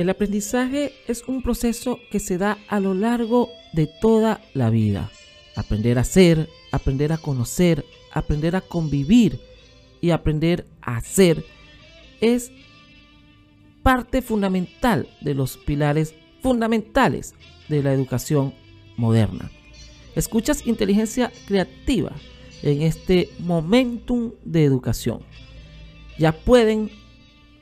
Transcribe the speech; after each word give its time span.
El 0.00 0.08
aprendizaje 0.08 0.94
es 1.08 1.24
un 1.28 1.42
proceso 1.42 1.98
que 2.10 2.20
se 2.20 2.38
da 2.38 2.56
a 2.68 2.80
lo 2.80 2.94
largo 2.94 3.50
de 3.74 3.86
toda 3.86 4.40
la 4.54 4.70
vida. 4.70 5.10
Aprender 5.56 5.98
a 5.98 6.04
ser, 6.04 6.48
aprender 6.72 7.12
a 7.12 7.18
conocer, 7.18 7.84
aprender 8.10 8.56
a 8.56 8.62
convivir 8.62 9.38
y 10.00 10.08
aprender 10.08 10.66
a 10.80 10.96
hacer 10.96 11.44
es 12.22 12.50
parte 13.82 14.22
fundamental 14.22 15.06
de 15.20 15.34
los 15.34 15.58
pilares 15.58 16.14
fundamentales 16.42 17.34
de 17.68 17.82
la 17.82 17.92
educación 17.92 18.54
moderna. 18.96 19.50
Escuchas 20.16 20.66
inteligencia 20.66 21.30
creativa 21.46 22.12
en 22.62 22.80
este 22.80 23.28
momentum 23.38 24.32
de 24.46 24.64
educación. 24.64 25.20
Ya 26.18 26.32
pueden 26.32 26.90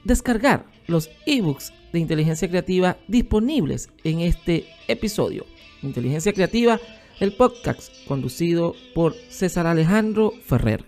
descargar 0.05 0.67
los 0.87 1.11
ebooks 1.27 1.73
de 1.93 1.99
inteligencia 1.99 2.49
creativa 2.49 2.97
disponibles 3.09 3.91
en 4.05 4.21
este 4.21 4.67
episodio. 4.89 5.47
Inteligencia 5.83 6.33
creativa, 6.33 6.81
el 7.21 7.35
podcast 7.35 7.93
conducido 8.07 8.75
por 8.95 9.15
César 9.29 9.67
Alejandro 9.67 10.33
Ferrer. 10.45 10.85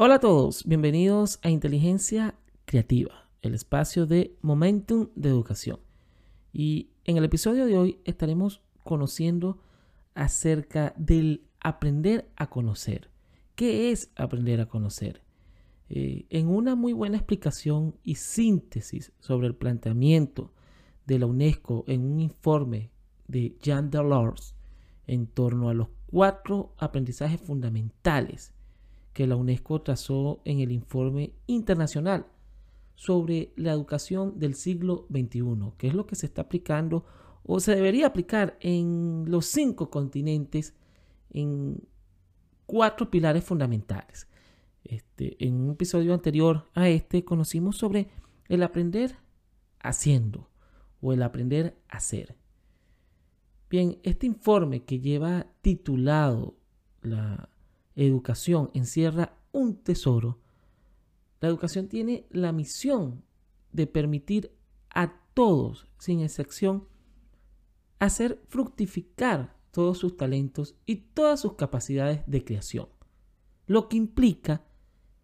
Hola 0.00 0.14
a 0.14 0.20
todos, 0.20 0.62
bienvenidos 0.64 1.40
a 1.42 1.50
Inteligencia 1.50 2.36
Creativa, 2.66 3.28
el 3.42 3.54
espacio 3.54 4.06
de 4.06 4.36
Momentum 4.42 5.08
de 5.16 5.28
Educación. 5.28 5.80
Y 6.52 6.90
en 7.04 7.16
el 7.16 7.24
episodio 7.24 7.66
de 7.66 7.76
hoy 7.76 7.98
estaremos 8.04 8.62
conociendo 8.88 9.58
acerca 10.14 10.94
del 10.96 11.44
aprender 11.60 12.30
a 12.36 12.48
conocer. 12.48 13.10
¿Qué 13.54 13.90
es 13.90 14.10
aprender 14.16 14.62
a 14.62 14.68
conocer? 14.70 15.20
Eh, 15.90 16.24
en 16.30 16.48
una 16.48 16.74
muy 16.74 16.94
buena 16.94 17.18
explicación 17.18 17.96
y 18.02 18.14
síntesis 18.14 19.12
sobre 19.20 19.46
el 19.46 19.54
planteamiento 19.54 20.54
de 21.04 21.18
la 21.18 21.26
UNESCO 21.26 21.84
en 21.86 22.00
un 22.10 22.20
informe 22.20 22.90
de 23.26 23.58
Jean 23.60 23.90
Delors 23.90 24.54
en 25.06 25.26
torno 25.26 25.68
a 25.68 25.74
los 25.74 25.88
cuatro 26.06 26.72
aprendizajes 26.78 27.42
fundamentales 27.42 28.54
que 29.12 29.26
la 29.26 29.36
UNESCO 29.36 29.82
trazó 29.82 30.40
en 30.46 30.60
el 30.60 30.72
informe 30.72 31.34
internacional 31.46 32.24
sobre 32.94 33.52
la 33.54 33.72
educación 33.72 34.38
del 34.38 34.54
siglo 34.54 35.06
XXI, 35.10 35.72
que 35.76 35.88
es 35.88 35.94
lo 35.94 36.06
que 36.06 36.16
se 36.16 36.24
está 36.24 36.40
aplicando 36.40 37.04
o 37.50 37.60
se 37.60 37.74
debería 37.74 38.08
aplicar 38.08 38.58
en 38.60 39.24
los 39.26 39.46
cinco 39.46 39.88
continentes 39.88 40.74
en 41.30 41.82
cuatro 42.66 43.10
pilares 43.10 43.42
fundamentales. 43.42 44.28
Este, 44.84 45.42
en 45.42 45.54
un 45.54 45.70
episodio 45.70 46.12
anterior 46.12 46.68
a 46.74 46.90
este 46.90 47.24
conocimos 47.24 47.78
sobre 47.78 48.10
el 48.48 48.62
aprender 48.62 49.16
haciendo 49.80 50.50
o 51.00 51.14
el 51.14 51.22
aprender 51.22 51.80
a 51.88 51.96
hacer. 51.96 52.36
Bien, 53.70 53.98
este 54.02 54.26
informe 54.26 54.84
que 54.84 55.00
lleva 55.00 55.46
titulado 55.62 56.54
La 57.00 57.48
educación 57.96 58.70
encierra 58.74 59.38
un 59.52 59.82
tesoro. 59.82 60.38
La 61.40 61.48
educación 61.48 61.88
tiene 61.88 62.26
la 62.28 62.52
misión 62.52 63.24
de 63.72 63.86
permitir 63.86 64.52
a 64.90 65.18
todos, 65.32 65.88
sin 65.98 66.20
excepción, 66.20 66.86
hacer 67.98 68.40
fructificar 68.48 69.56
todos 69.70 69.98
sus 69.98 70.16
talentos 70.16 70.76
y 70.86 70.96
todas 70.96 71.40
sus 71.40 71.54
capacidades 71.54 72.22
de 72.26 72.44
creación, 72.44 72.88
lo 73.66 73.88
que 73.88 73.96
implica 73.96 74.64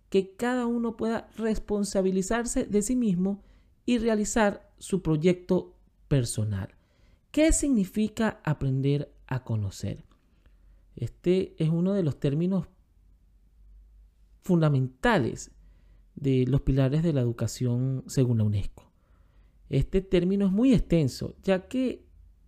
que 0.08 0.36
cada 0.36 0.66
uno 0.66 0.96
pueda 0.96 1.28
responsabilizarse 1.36 2.64
de 2.64 2.82
sí 2.82 2.94
mismo 2.94 3.42
y 3.84 3.98
realizar 3.98 4.72
su 4.78 5.02
proyecto 5.02 5.74
personal. 6.08 6.74
¿Qué 7.30 7.52
significa 7.52 8.40
aprender 8.44 9.12
a 9.26 9.42
conocer? 9.42 10.04
Este 10.94 11.56
es 11.58 11.68
uno 11.68 11.92
de 11.94 12.04
los 12.04 12.20
términos 12.20 12.68
fundamentales 14.42 15.50
de 16.14 16.44
los 16.46 16.60
pilares 16.60 17.02
de 17.02 17.12
la 17.12 17.22
educación 17.22 18.04
según 18.06 18.38
la 18.38 18.44
UNESCO. 18.44 18.88
Este 19.68 20.00
término 20.00 20.46
es 20.46 20.52
muy 20.52 20.72
extenso, 20.72 21.34
ya 21.42 21.66
que 21.66 22.03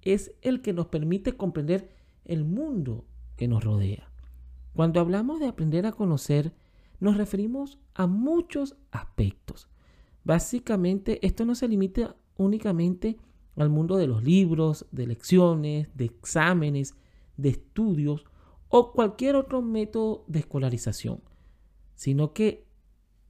es 0.06 0.32
el 0.40 0.62
que 0.62 0.72
nos 0.72 0.86
permite 0.86 1.36
comprender 1.36 1.90
el 2.24 2.44
mundo 2.44 3.04
que 3.36 3.48
nos 3.48 3.64
rodea. 3.64 4.10
Cuando 4.72 5.00
hablamos 5.00 5.40
de 5.40 5.48
aprender 5.48 5.84
a 5.84 5.92
conocer, 5.92 6.54
nos 7.00 7.16
referimos 7.16 7.78
a 7.94 8.06
muchos 8.06 8.76
aspectos. 8.90 9.68
Básicamente, 10.24 11.24
esto 11.26 11.44
no 11.44 11.54
se 11.54 11.68
limita 11.68 12.16
únicamente 12.36 13.18
al 13.56 13.68
mundo 13.68 13.96
de 13.96 14.06
los 14.06 14.22
libros, 14.22 14.86
de 14.92 15.06
lecciones, 15.06 15.88
de 15.94 16.04
exámenes, 16.04 16.94
de 17.36 17.50
estudios 17.50 18.24
o 18.68 18.92
cualquier 18.92 19.36
otro 19.36 19.62
método 19.62 20.24
de 20.28 20.40
escolarización, 20.40 21.20
sino 21.94 22.32
que 22.32 22.66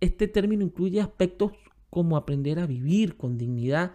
este 0.00 0.28
término 0.28 0.64
incluye 0.64 1.00
aspectos 1.00 1.52
como 1.90 2.16
aprender 2.16 2.58
a 2.58 2.66
vivir 2.66 3.16
con 3.16 3.38
dignidad 3.38 3.92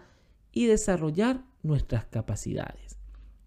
y 0.50 0.66
desarrollar 0.66 1.44
nuestras 1.62 2.06
capacidades. 2.06 2.98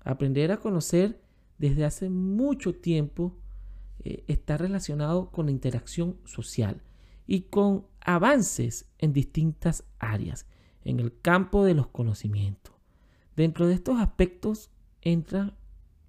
Aprender 0.03 0.51
a 0.51 0.57
conocer 0.57 1.21
desde 1.57 1.85
hace 1.85 2.09
mucho 2.09 2.75
tiempo 2.75 3.37
eh, 4.03 4.23
está 4.27 4.57
relacionado 4.57 5.31
con 5.31 5.47
la 5.47 5.51
interacción 5.51 6.17
social 6.25 6.81
y 7.27 7.41
con 7.41 7.87
avances 8.01 8.87
en 8.99 9.13
distintas 9.13 9.83
áreas 9.99 10.45
en 10.83 10.99
el 10.99 11.19
campo 11.21 11.65
de 11.65 11.73
los 11.73 11.87
conocimientos. 11.87 12.75
Dentro 13.35 13.67
de 13.67 13.73
estos 13.73 13.99
aspectos 13.99 14.69
entra 15.01 15.57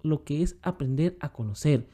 lo 0.03 0.23
que 0.23 0.43
es 0.43 0.57
aprender 0.61 1.17
a 1.19 1.33
conocer, 1.33 1.89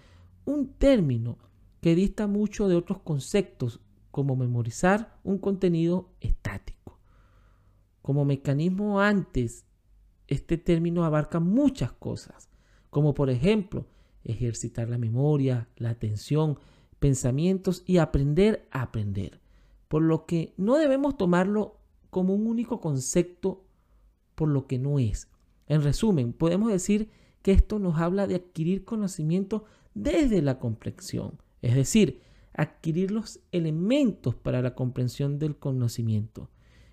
un 0.46 0.74
término 0.74 1.38
que 1.82 1.96
dista 1.96 2.28
mucho 2.28 2.68
de 2.68 2.76
otros 2.76 3.00
conceptos 3.00 3.80
como 4.12 4.36
memorizar 4.36 5.18
un 5.24 5.38
contenido 5.38 6.14
estático. 6.20 7.00
Como 8.02 8.26
mecanismo 8.26 9.00
antes 9.00 9.66
este 10.34 10.58
término 10.58 11.04
abarca 11.04 11.40
muchas 11.40 11.92
cosas, 11.92 12.50
como 12.90 13.14
por 13.14 13.30
ejemplo 13.30 13.88
ejercitar 14.24 14.90
la 14.90 14.98
memoria, 14.98 15.68
la 15.76 15.90
atención, 15.90 16.58
pensamientos 17.00 17.84
y 17.86 17.98
aprender 17.98 18.68
a 18.72 18.84
aprender. 18.84 19.42
Por 19.88 20.04
lo 20.04 20.26
que 20.26 20.54
no 20.58 20.78
debemos 20.78 21.18
tomarlo 21.18 21.80
como 22.10 22.34
un 22.34 22.48
único 22.48 22.80
concepto 22.80 23.66
por 24.36 24.50
lo 24.50 24.68
que 24.68 24.80
no 24.80 25.00
es. 25.00 25.28
En 25.68 25.84
resumen, 25.84 26.34
podemos 26.34 26.72
decir 26.72 27.10
que 27.42 27.52
esto 27.52 27.80
nos 27.80 28.00
habla 28.00 28.28
de 28.28 28.36
adquirir 28.36 28.86
conocimiento 28.86 29.66
desde 29.94 30.42
la 30.42 30.60
comprensión, 30.60 31.42
es 31.62 31.76
decir, 31.76 32.22
adquirir 32.54 33.12
los 33.12 33.40
elementos 33.52 34.36
para 34.36 34.62
la 34.62 34.76
comprensión 34.76 35.40
del 35.40 35.58
conocimiento, 35.58 36.50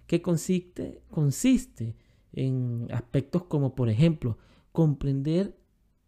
que 0.06 0.22
consiste, 0.22 1.02
consiste 1.10 1.96
en 2.32 2.88
aspectos 2.92 3.44
como, 3.44 3.74
por 3.74 3.88
ejemplo, 3.88 4.38
comprender 4.72 5.56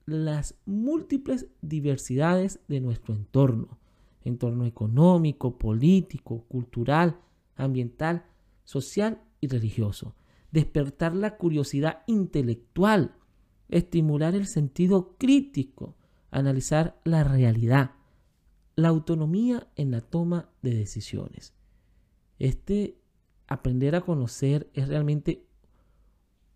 las 0.07 0.57
múltiples 0.67 1.49
diversidades 1.61 2.61
de 2.69 2.81
nuestro 2.81 3.15
entorno, 3.15 3.79
entorno 4.23 4.67
económico, 4.67 5.59
político, 5.59 6.45
cultural, 6.49 7.21
ambiental, 7.57 8.25
social 8.65 9.23
y 9.41 9.49
religioso. 9.49 10.15
Despertar 10.51 11.15
la 11.15 11.37
curiosidad 11.37 12.03
intelectual, 12.07 13.17
estimular 13.69 14.35
el 14.35 14.47
sentido 14.47 15.17
crítico, 15.19 15.97
analizar 16.31 17.01
la 17.05 17.25
realidad, 17.25 17.93
la 18.77 18.89
autonomía 18.89 19.69
en 19.77 19.91
la 19.91 20.01
toma 20.01 20.51
de 20.63 20.75
decisiones. 20.75 21.55
Este 22.39 22.99
aprender 23.47 23.95
a 23.95 24.01
conocer 24.01 24.71
es 24.75 24.89
realmente 24.89 25.47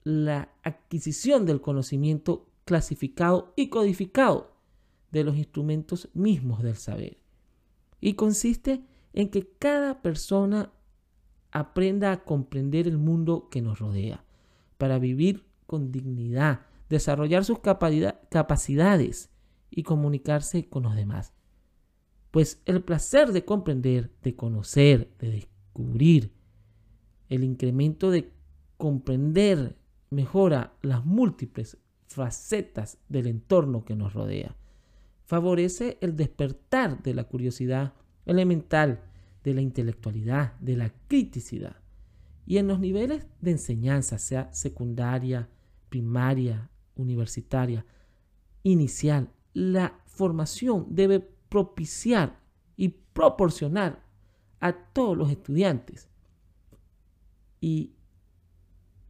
la 0.06 0.54
adquisición 0.62 1.46
del 1.46 1.60
conocimiento 1.60 2.46
clasificado 2.64 3.52
y 3.56 3.70
codificado 3.70 4.54
de 5.10 5.24
los 5.24 5.36
instrumentos 5.36 6.10
mismos 6.14 6.62
del 6.62 6.76
saber. 6.76 7.18
Y 8.00 8.14
consiste 8.14 8.84
en 9.14 9.30
que 9.30 9.48
cada 9.58 10.02
persona 10.02 10.70
aprenda 11.50 12.12
a 12.12 12.22
comprender 12.22 12.86
el 12.86 12.98
mundo 12.98 13.48
que 13.50 13.60
nos 13.60 13.80
rodea, 13.80 14.24
para 14.78 15.00
vivir 15.00 15.44
con 15.66 15.90
dignidad, 15.90 16.66
desarrollar 16.88 17.44
sus 17.44 17.58
capacidades 17.58 19.30
y 19.70 19.82
comunicarse 19.82 20.68
con 20.68 20.84
los 20.84 20.94
demás. 20.94 21.32
Pues 22.30 22.62
el 22.64 22.80
placer 22.84 23.32
de 23.32 23.44
comprender, 23.44 24.12
de 24.22 24.36
conocer, 24.36 25.10
de 25.18 25.30
descubrir, 25.32 26.32
el 27.28 27.42
incremento 27.42 28.12
de 28.12 28.30
comprender 28.76 29.76
mejora 30.10 30.74
las 30.82 31.04
múltiples 31.04 31.78
facetas 32.08 32.98
del 33.08 33.26
entorno 33.26 33.84
que 33.84 33.96
nos 33.96 34.14
rodea. 34.14 34.56
Favorece 35.24 35.98
el 36.00 36.16
despertar 36.16 37.02
de 37.02 37.14
la 37.14 37.24
curiosidad 37.24 37.94
elemental, 38.24 39.02
de 39.42 39.54
la 39.54 39.60
intelectualidad, 39.60 40.54
de 40.60 40.76
la 40.76 40.92
criticidad. 41.08 41.76
Y 42.46 42.58
en 42.58 42.68
los 42.68 42.78
niveles 42.78 43.26
de 43.40 43.50
enseñanza, 43.52 44.18
sea 44.18 44.52
secundaria, 44.52 45.48
primaria, 45.88 46.70
universitaria, 46.94 47.84
inicial, 48.62 49.30
la 49.52 50.00
formación 50.06 50.86
debe 50.90 51.20
propiciar 51.20 52.38
y 52.76 52.88
proporcionar 52.88 54.04
a 54.60 54.72
todos 54.72 55.16
los 55.16 55.30
estudiantes 55.30 56.08
y 57.60 57.95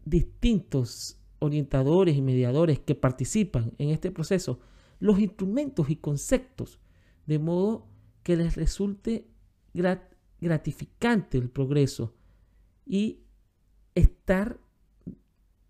distintos 0.07 1.19
orientadores 1.41 2.17
y 2.17 2.23
mediadores 2.23 2.79
que 2.79 2.95
participan 2.95 3.73
en 3.77 3.91
este 3.91 4.11
proceso 4.11 4.61
los 4.99 5.19
instrumentos 5.19 5.91
y 5.91 5.97
conceptos 5.97 6.81
de 7.27 7.39
modo 7.39 7.87
que 8.23 8.37
les 8.37 8.57
resulte 8.57 9.29
gratificante 10.41 11.37
el 11.37 11.51
progreso 11.51 12.15
y 12.87 13.21
estar 13.95 14.59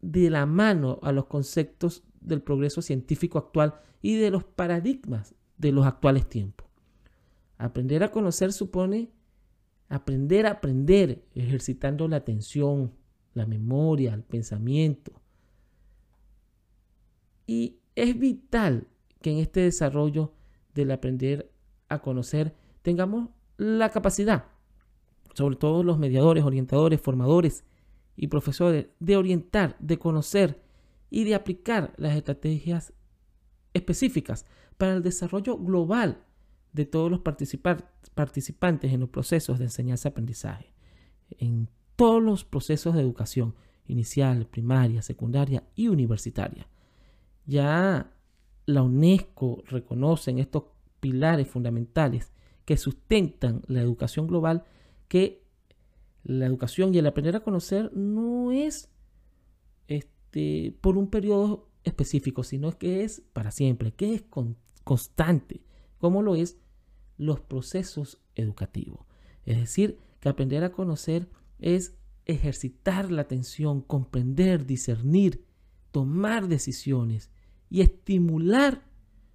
de 0.01 0.31
la 0.31 0.47
mano 0.47 1.01
a 1.03 1.11
los 1.11 1.27
conceptos 1.27 2.05
del 2.21 2.43
progreso 2.43 2.83
científico 2.83 3.39
actual 3.39 3.81
y 4.03 4.17
de 4.17 4.31
los 4.31 4.45
paradigmas 4.45 5.35
de 5.57 5.73
los 5.73 5.87
actuales 5.87 6.29
tiempos. 6.29 6.69
Aprender 7.59 8.05
a 8.05 8.11
conocer 8.13 8.53
supone 8.53 9.11
aprender 9.89 10.47
a 10.47 10.53
aprender, 10.53 11.25
ejercitando 11.35 12.09
la 12.09 12.17
atención, 12.17 12.93
la 13.37 13.47
memoria, 13.47 14.15
el 14.15 14.23
pensamiento. 14.23 15.13
Y 17.47 17.77
es 17.95 18.19
vital 18.19 18.89
que 19.21 19.31
en 19.31 19.39
este 19.39 19.61
desarrollo 19.61 20.33
del 20.75 20.91
aprender 20.91 21.53
a 21.89 22.01
conocer 22.01 22.55
tengamos 22.83 23.29
la 23.57 23.91
capacidad, 23.91 24.47
sobre 25.35 25.57
todo 25.57 25.83
los 25.83 25.99
mediadores, 25.99 26.45
orientadores, 26.45 27.01
formadores 27.01 27.65
y 28.17 28.27
profesores, 28.29 28.87
de 28.99 29.17
orientar, 29.17 29.77
de 29.79 29.99
conocer 29.99 30.63
y 31.11 31.25
de 31.25 31.35
aplicar 31.35 31.93
las 31.97 32.17
estrategias 32.17 32.93
específicas 33.75 34.47
para 34.79 34.95
el 34.95 35.03
desarrollo 35.03 35.57
global 35.59 36.25
de 36.73 36.87
todos 36.87 37.11
los 37.11 37.21
participantes 37.21 38.93
en 38.93 39.01
los 39.01 39.09
procesos 39.09 39.59
de 39.59 39.67
enseñanza-aprendizaje, 39.67 40.73
en 41.39 41.69
todos 41.97 42.23
los 42.23 42.45
procesos 42.45 42.95
de 42.95 43.01
educación 43.01 43.55
inicial, 43.87 44.47
primaria, 44.47 45.03
secundaria 45.03 45.65
y 45.75 45.89
universitaria. 45.89 46.69
Ya 47.47 48.13
la 48.67 48.83
UNESCO 48.83 49.63
reconoce 49.67 50.31
en 50.31 50.39
estos 50.39 50.65
pilares 51.01 51.49
fundamentales 51.49 52.33
que 52.65 52.77
sustentan 52.77 53.63
la 53.69 53.81
educación 53.81 54.27
global 54.27 54.65
que 55.09 55.45
la 56.25 56.47
educación 56.47 56.93
y 56.93 56.99
el 56.99 57.07
aprender 57.07 57.37
a 57.37 57.41
conocer 57.41 57.93
no 57.95 58.51
es 58.51 58.91
este, 59.87 60.77
por 60.81 60.99
un 60.99 61.09
periodo 61.09 61.69
específico, 61.85 62.43
sino 62.43 62.77
que 62.77 63.05
es 63.05 63.23
para 63.33 63.53
siempre, 63.53 63.93
que 63.93 64.15
es 64.15 64.25
constante, 64.83 65.63
como 65.99 66.23
lo 66.23 66.35
es 66.35 66.59
los 67.17 67.41
procesos 67.41 68.19
educativos. 68.35 69.07
Es 69.45 69.59
decir, 69.59 69.99
que 70.19 70.29
aprender 70.29 70.65
a 70.65 70.73
conocer 70.73 71.29
es 71.59 71.97
ejercitar 72.25 73.11
la 73.11 73.23
atención, 73.23 73.81
comprender, 73.81 74.67
discernir, 74.67 75.45
tomar 75.93 76.49
decisiones 76.49 77.31
y 77.71 77.81
estimular 77.81 78.85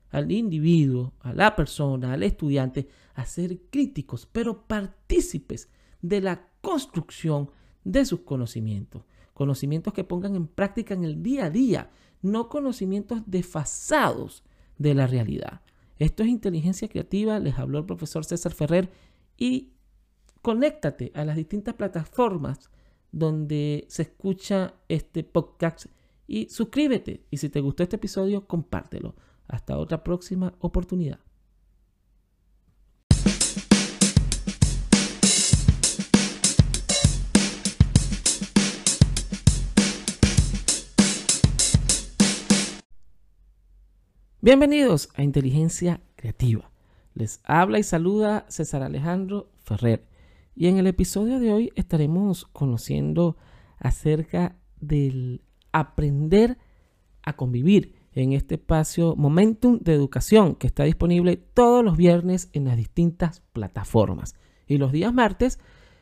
al 0.10 0.32
individuo, 0.32 1.14
a 1.22 1.34
la 1.34 1.56
persona, 1.56 2.14
al 2.14 2.24
estudiante 2.24 2.90
a 3.14 3.26
ser 3.26 3.60
críticos, 3.70 4.28
pero 4.32 4.68
partícipes 4.68 5.70
de 6.02 6.22
la 6.22 6.48
construcción 6.62 7.50
de 7.84 8.06
sus 8.06 8.22
conocimientos. 8.22 9.04
Conocimientos 9.34 9.94
que 9.94 10.04
pongan 10.04 10.36
en 10.36 10.48
práctica 10.48 10.94
en 10.94 11.04
el 11.04 11.24
día 11.24 11.46
a 11.46 11.50
día, 11.50 11.92
no 12.22 12.50
conocimientos 12.50 13.24
desfasados 13.26 14.44
de 14.78 14.94
la 14.94 15.08
realidad. 15.08 15.62
Esto 15.98 16.24
es 16.24 16.30
inteligencia 16.30 16.88
creativa, 16.90 17.40
les 17.40 17.58
habló 17.58 17.80
el 17.80 17.86
profesor 17.86 18.26
César 18.26 18.54
Ferrer 18.54 18.92
y 19.38 19.72
conéctate 20.42 21.12
a 21.14 21.24
las 21.24 21.36
distintas 21.36 21.76
plataformas 21.76 22.72
donde 23.12 23.86
se 23.90 24.04
escucha 24.04 24.74
este 24.90 25.24
podcast 25.24 25.86
y 26.28 26.50
suscríbete. 26.50 27.26
Y 27.30 27.38
si 27.38 27.50
te 27.50 27.62
gustó 27.62 27.84
este 27.84 27.98
episodio, 27.98 28.48
compártelo. 28.48 29.16
Hasta 29.48 29.78
otra 29.78 30.04
próxima 30.04 30.54
oportunidad. 30.60 31.20
Bienvenidos 44.44 45.10
a 45.14 45.22
Inteligencia 45.22 46.02
Creativa. 46.16 46.72
Les 47.14 47.42
habla 47.44 47.78
y 47.78 47.84
saluda 47.84 48.46
César 48.50 48.82
Alejandro 48.82 49.52
Ferrer. 49.60 50.11
Y 50.56 50.68
en 50.68 50.77
el 50.77 50.88
episodio 50.88 51.39
de 51.39 51.51
hoy 51.51 51.71
estaremos 51.75 52.45
conociendo 52.45 53.38
acerca 53.77 54.57
del 54.80 55.44
aprender 55.71 56.57
a 57.24 57.36
convivir 57.36 57.95
en 58.13 58.33
este 58.33 58.56
espacio 58.56 59.15
Momentum 59.15 59.80
de 59.80 59.94
Educación 59.94 60.56
que 60.56 60.68
está 60.68 60.83
disponible 60.83 61.38
todos 61.38 61.83
los 61.83 61.95
viernes 61.95 62.50
en 62.53 62.65
las 62.65 62.75
distintas 62.75 63.42
plataformas. 63.53 64.36
Y 64.68 64.77
los 64.77 64.92
días 64.92 65.13
martes, 65.13 65.59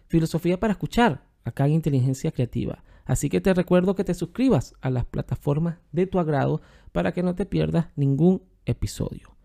Filosofía 0.08 0.60
para 0.60 0.74
Escuchar, 0.74 1.26
acá 1.44 1.68
en 1.68 1.74
Inteligencia 1.74 2.32
Creativa. 2.32 2.84
Así 3.06 3.30
que 3.30 3.42
te 3.42 3.54
recuerdo 3.54 3.96
que 3.96 4.04
te 4.04 4.14
suscribas 4.14 4.74
a 4.82 4.90
las 4.90 5.06
plataformas 5.06 5.78
de 5.92 6.08
tu 6.08 6.20
agrado 6.20 6.62
para 6.92 7.12
que 7.12 7.24
no 7.24 7.36
te 7.36 7.46
pierdas 7.46 7.88
ningún 7.96 8.44
episodio. 8.66 9.36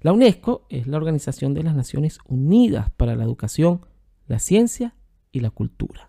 La 0.00 0.12
UNESCO 0.12 0.66
es 0.70 0.86
la 0.86 0.96
Organización 0.96 1.52
de 1.52 1.62
las 1.62 1.74
Naciones 1.74 2.18
Unidas 2.26 2.90
para 2.96 3.16
la 3.16 3.24
Educación, 3.24 3.84
la 4.30 4.38
Ciencia 4.38 4.94
y 5.32 5.40
la 5.40 5.50
Cultura. 5.50 6.08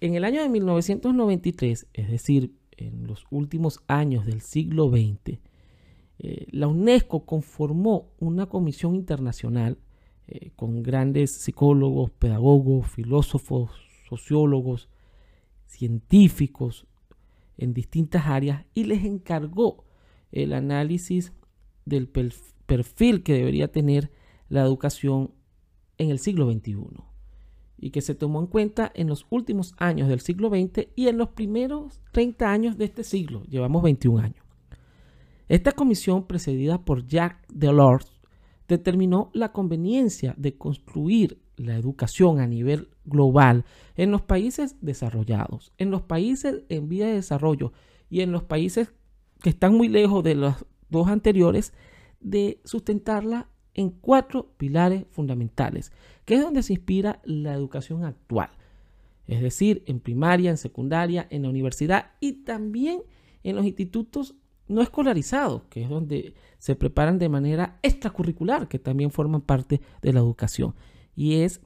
En 0.00 0.16
el 0.16 0.24
año 0.24 0.42
de 0.42 0.48
1993, 0.48 1.86
es 1.92 2.10
decir, 2.10 2.52
en 2.72 3.06
los 3.06 3.26
últimos 3.30 3.78
años 3.86 4.26
del 4.26 4.40
siglo 4.40 4.90
XX, 4.90 5.38
eh, 6.18 6.46
la 6.50 6.66
UNESCO 6.66 7.26
conformó 7.26 8.10
una 8.18 8.46
comisión 8.46 8.96
internacional 8.96 9.78
eh, 10.26 10.50
con 10.56 10.82
grandes 10.82 11.30
psicólogos, 11.30 12.10
pedagogos, 12.10 12.90
filósofos, 12.90 13.70
sociólogos, 14.08 14.88
científicos 15.66 16.88
en 17.56 17.72
distintas 17.72 18.26
áreas 18.26 18.64
y 18.74 18.82
les 18.82 19.04
encargó 19.04 19.84
el 20.32 20.52
análisis 20.52 21.32
del 21.84 22.08
perfil 22.08 23.22
que 23.22 23.34
debería 23.34 23.70
tener 23.70 24.10
la 24.48 24.62
educación 24.62 25.30
en 25.98 26.10
el 26.10 26.18
siglo 26.18 26.50
XXI 26.50 26.76
y 27.78 27.90
que 27.90 28.00
se 28.00 28.14
tomó 28.14 28.40
en 28.40 28.46
cuenta 28.46 28.90
en 28.94 29.08
los 29.08 29.26
últimos 29.30 29.74
años 29.78 30.08
del 30.08 30.20
siglo 30.20 30.48
XX 30.48 30.88
y 30.94 31.08
en 31.08 31.18
los 31.18 31.30
primeros 31.30 32.00
30 32.12 32.50
años 32.50 32.78
de 32.78 32.86
este 32.86 33.04
siglo. 33.04 33.42
Llevamos 33.44 33.82
21 33.82 34.22
años. 34.22 34.44
Esta 35.48 35.72
comisión, 35.72 36.26
precedida 36.26 36.84
por 36.84 37.06
Jacques 37.06 37.46
Delors, 37.52 38.22
determinó 38.68 39.30
la 39.34 39.52
conveniencia 39.52 40.34
de 40.38 40.56
construir 40.56 41.38
la 41.56 41.76
educación 41.76 42.40
a 42.40 42.46
nivel 42.46 42.88
global 43.04 43.64
en 43.96 44.10
los 44.10 44.22
países 44.22 44.76
desarrollados, 44.80 45.72
en 45.78 45.90
los 45.90 46.02
países 46.02 46.62
en 46.68 46.88
vía 46.88 47.06
de 47.06 47.14
desarrollo 47.14 47.72
y 48.08 48.22
en 48.22 48.32
los 48.32 48.42
países 48.42 48.92
que 49.42 49.50
están 49.50 49.74
muy 49.74 49.88
lejos 49.88 50.24
de 50.24 50.34
los 50.34 50.64
dos 50.88 51.08
anteriores, 51.08 51.74
de 52.20 52.60
sustentarla 52.64 53.50
en 53.74 53.90
cuatro 53.90 54.50
pilares 54.56 55.04
fundamentales, 55.10 55.92
que 56.24 56.34
es 56.34 56.42
donde 56.42 56.62
se 56.62 56.74
inspira 56.74 57.20
la 57.24 57.54
educación 57.54 58.04
actual. 58.04 58.50
Es 59.26 59.40
decir, 59.40 59.82
en 59.86 60.00
primaria, 60.00 60.50
en 60.50 60.56
secundaria, 60.56 61.26
en 61.30 61.42
la 61.42 61.48
universidad 61.48 62.12
y 62.20 62.44
también 62.44 63.02
en 63.42 63.56
los 63.56 63.64
institutos 63.64 64.34
no 64.68 64.80
escolarizados, 64.80 65.62
que 65.68 65.82
es 65.82 65.88
donde 65.88 66.34
se 66.58 66.76
preparan 66.76 67.18
de 67.18 67.28
manera 67.28 67.78
extracurricular, 67.82 68.68
que 68.68 68.78
también 68.78 69.10
forman 69.10 69.42
parte 69.42 69.80
de 70.00 70.12
la 70.12 70.20
educación 70.20 70.74
y 71.16 71.42
es 71.42 71.60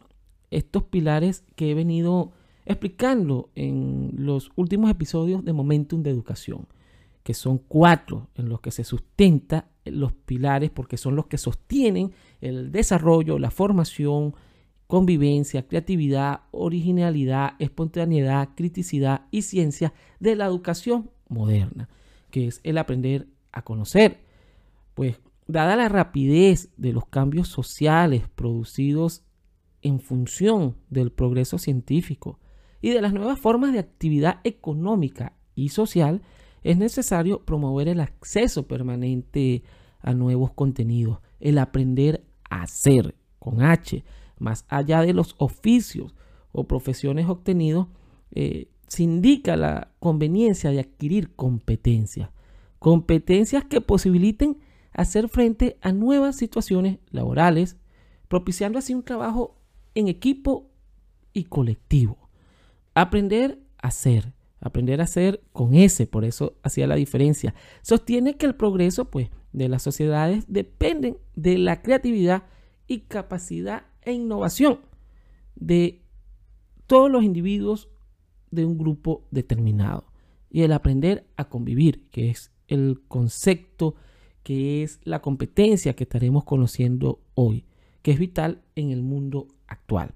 estos 0.51 0.85
pilares 0.85 1.45
que 1.57 1.71
he 1.71 1.75
venido 1.75 2.33
explicando 2.65 3.51
en 3.55 4.13
los 4.17 4.51
últimos 4.57 4.91
episodios 4.91 5.45
de 5.45 5.53
Momentum 5.53 6.03
de 6.03 6.11
Educación, 6.11 6.67
que 7.29 7.35
son 7.35 7.59
cuatro 7.59 8.31
en 8.37 8.49
los 8.49 8.63
que 8.63 8.71
se 8.71 8.85
sustenta 8.85 9.69
los 9.85 10.15
pilares 10.15 10.71
porque 10.71 10.97
son 10.97 11.15
los 11.15 11.27
que 11.27 11.37
sostienen 11.37 12.13
el 12.41 12.73
desarrollo, 12.73 13.39
la 13.39 13.51
formación, 13.51 14.35
convivencia, 14.87 15.69
creatividad, 15.69 16.45
originalidad, 16.53 17.53
espontaneidad, 17.59 18.49
criticidad 18.57 19.27
y 19.31 19.43
ciencia 19.43 19.93
de 20.21 20.37
la 20.37 20.47
educación 20.47 21.11
moderna. 21.29 21.91
que 22.31 22.47
es 22.47 22.63
el 22.65 22.79
aprender 22.79 23.29
a 23.53 23.61
conocer. 23.61 24.21
Pues 24.95 25.21
dada 25.47 25.77
la 25.77 25.91
rapidez 25.91 26.71
de 26.79 26.95
los 26.95 27.05
cambios 27.09 27.49
sociales 27.49 28.23
producidos 28.35 29.23
en 29.83 30.01
función 30.01 30.77
del 30.89 31.13
progreso 31.13 31.59
científico 31.59 32.41
y 32.81 32.89
de 32.89 33.03
las 33.03 33.13
nuevas 33.13 33.39
formas 33.39 33.75
de 33.75 33.81
actividad 33.81 34.41
económica 34.45 35.35
y 35.55 35.69
social, 35.69 36.23
es 36.63 36.77
necesario 36.77 37.45
promover 37.45 37.89
el 37.89 38.01
acceso 38.01 38.67
permanente 38.67 39.63
a 40.01 40.15
nuevos 40.15 40.53
contenidos, 40.53 41.19
el 41.41 41.59
aprender 41.59 42.25
a 42.49 42.63
hacer 42.63 43.15
con 43.39 43.63
H, 43.63 44.05
más 44.39 44.65
allá 44.69 45.03
de 45.03 45.13
los 45.13 45.35
oficios 45.39 46.15
o 46.53 46.65
profesiones 46.65 47.29
obtenidos, 47.29 47.89
eh, 48.33 48.69
se 48.87 49.03
indica 49.03 49.57
la 49.57 49.93
conveniencia 49.99 50.71
de 50.71 50.81
adquirir 50.81 51.35
competencias, 51.35 52.31
competencias 52.79 53.65
que 53.65 53.81
posibiliten 53.81 54.59
hacer 54.93 55.29
frente 55.29 55.79
a 55.81 55.93
nuevas 55.93 56.37
situaciones 56.37 56.99
laborales, 57.11 57.77
propiciando 58.29 58.79
así 58.79 58.95
un 58.95 59.03
trabajo 59.03 59.57
en 59.95 60.09
equipo 60.09 60.71
y 61.33 61.45
colectivo. 61.45 62.29
Aprender 62.95 63.61
a 63.79 63.89
hacer, 63.89 64.33
aprender 64.61 65.01
a 65.01 65.05
hacer 65.05 65.43
con 65.53 65.75
ese, 65.75 66.07
por 66.07 66.25
eso 66.25 66.57
hacía 66.63 66.87
la 66.87 66.97
diferencia. 66.97 67.55
Sostiene 67.83 68.37
que 68.37 68.47
el 68.47 68.55
progreso 68.55 69.11
pues, 69.11 69.31
de 69.53 69.69
las 69.69 69.83
sociedades 69.83 70.45
dependen 70.49 71.19
de 71.35 71.59
la 71.59 71.83
creatividad 71.83 72.45
y 72.87 73.01
capacidad 73.01 73.85
e 74.03 74.13
innovación 74.13 74.81
de 75.55 76.03
todos 76.87 77.11
los 77.11 77.23
individuos 77.23 77.89
de 78.51 78.65
un 78.65 78.79
grupo 78.79 79.27
determinado. 79.31 80.07
Y 80.51 80.63
el 80.63 80.73
aprender 80.73 81.27
a 81.37 81.49
convivir, 81.49 82.09
que 82.11 82.31
es 82.31 82.53
el 82.69 83.03
concepto, 83.07 83.95
que 84.43 84.83
es 84.83 85.01
la 85.05 85.21
competencia 85.21 85.95
que 85.95 86.05
estaremos 86.05 86.45
conociendo 86.45 87.21
hoy, 87.35 87.67
que 88.03 88.13
es 88.13 88.19
vital 88.19 88.63
en 88.75 88.91
el 88.91 89.03
mundo 89.03 89.49
actual 89.67 90.15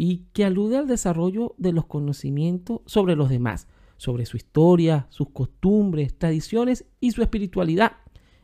y 0.00 0.28
que 0.32 0.44
alude 0.44 0.76
al 0.76 0.86
desarrollo 0.86 1.56
de 1.58 1.72
los 1.72 1.86
conocimientos 1.86 2.82
sobre 2.86 3.16
los 3.16 3.28
demás, 3.28 3.66
sobre 3.96 4.26
su 4.26 4.36
historia, 4.36 5.08
sus 5.10 5.30
costumbres, 5.30 6.16
tradiciones 6.16 6.84
y 7.00 7.10
su 7.10 7.20
espiritualidad, 7.20 7.96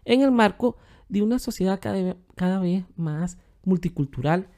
en 0.04 0.23
el 0.23 0.32
marco 0.32 0.76
de 1.08 1.23
una 1.23 1.38
sociedad 1.38 1.78
cada, 1.80 2.16
cada 2.34 2.58
vez 2.58 2.84
más 2.96 3.38
multicultural 3.62 4.49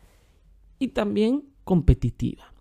y 0.78 0.88
también 0.88 1.44
competitiva. 1.64 2.54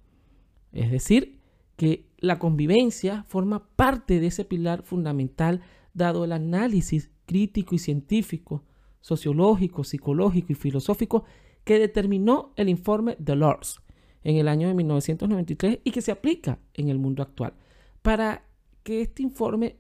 Es 0.74 0.92
decir, 0.92 1.40
que 1.78 2.10
la 2.18 2.38
convivencia 2.38 3.24
forma 3.30 3.70
parte 3.78 4.20
de 4.20 4.28
ese 4.28 4.44
pilar 4.44 4.84
fundamental 4.84 5.62
dado 5.94 6.26
el 6.26 6.34
análisis 6.34 7.10
crítico 7.26 7.74
y 7.74 7.80
científico, 7.80 8.66
sociológico, 9.00 9.86
psicológico 9.86 10.52
y 10.52 10.56
filosófico 10.56 11.24
que 11.64 11.80
determinó 11.80 12.52
el 12.58 12.68
informe 12.68 13.16
Delors 13.18 13.85
en 14.26 14.36
el 14.38 14.50
año 14.50 14.68
de 14.68 14.74
1993 14.74 15.80
y 15.86 15.92
que 15.92 16.02
se 16.02 16.12
aplica 16.12 16.60
en 16.74 16.90
el 16.90 16.98
mundo 17.00 17.24
actual 17.24 17.54
para 18.02 18.44
que 18.84 19.02
este 19.02 19.24
informe 19.24 19.78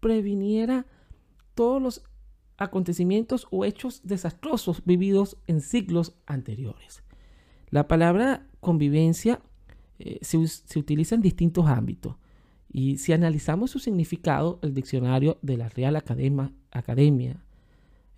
previniera 0.00 0.86
todos 1.54 1.80
los 1.80 2.02
acontecimientos 2.58 3.46
o 3.50 3.64
hechos 3.64 4.02
desastrosos 4.04 4.84
vividos 4.84 5.38
en 5.46 5.60
siglos 5.60 6.14
anteriores. 6.26 7.02
La 7.70 7.88
palabra 7.88 8.46
convivencia 8.60 9.40
eh, 9.98 10.18
se, 10.22 10.38
utiliza 10.78 11.14
en 11.14 11.22
distintos 11.22 11.66
ámbitos. 11.66 12.16
Y 12.70 12.98
si 12.98 13.12
analizamos 13.12 13.70
su 13.70 13.78
significado, 13.78 14.58
el 14.62 14.74
diccionario 14.74 15.38
de 15.42 15.56
la 15.56 15.68
Real 15.68 15.96
Academia 15.96 17.42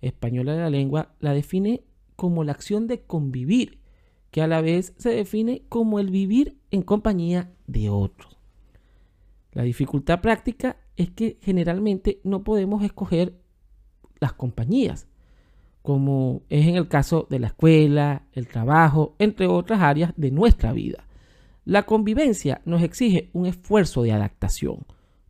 Española 0.01 0.53
de 0.53 0.59
la 0.59 0.69
Lengua 0.69 1.15
la 1.19 1.33
define 1.33 1.83
como 2.15 2.43
la 2.43 2.51
acción 2.51 2.87
de 2.87 3.01
convivir, 3.01 3.78
que 4.31 4.41
a 4.41 4.47
la 4.47 4.61
vez 4.61 4.93
se 4.97 5.09
define 5.09 5.63
como 5.69 5.99
el 5.99 6.09
vivir 6.09 6.57
en 6.71 6.81
compañía 6.81 7.51
de 7.67 7.89
otros. 7.89 8.37
La 9.51 9.63
dificultad 9.63 10.21
práctica 10.21 10.77
es 10.95 11.09
que 11.11 11.37
generalmente 11.41 12.19
no 12.23 12.43
podemos 12.43 12.83
escoger 12.83 13.39
las 14.19 14.33
compañías, 14.33 15.07
como 15.81 16.43
es 16.49 16.67
en 16.67 16.75
el 16.75 16.87
caso 16.87 17.25
de 17.29 17.39
la 17.39 17.47
escuela, 17.47 18.27
el 18.33 18.47
trabajo, 18.47 19.15
entre 19.17 19.47
otras 19.47 19.81
áreas 19.81 20.13
de 20.17 20.29
nuestra 20.29 20.73
vida. 20.73 21.07
La 21.65 21.83
convivencia 21.83 22.61
nos 22.65 22.83
exige 22.83 23.29
un 23.33 23.45
esfuerzo 23.45 24.03
de 24.03 24.11
adaptación, 24.11 24.85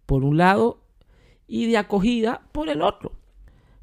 por 0.06 0.24
un 0.24 0.38
lado, 0.38 0.84
y 1.48 1.68
de 1.68 1.78
acogida 1.78 2.48
por 2.52 2.70
el 2.70 2.82
otro. 2.82 3.14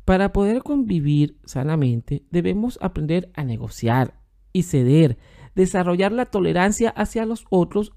Para 0.05 0.33
poder 0.33 0.63
convivir 0.63 1.37
sanamente 1.45 2.25
debemos 2.31 2.79
aprender 2.81 3.31
a 3.35 3.45
negociar 3.45 4.15
y 4.57 4.63
ceder, 4.63 5.19
desarrollar 5.55 6.13
la 6.13 6.27
tolerancia 6.27 6.91
hacia 6.91 7.27
los 7.27 7.45
otros 7.51 7.93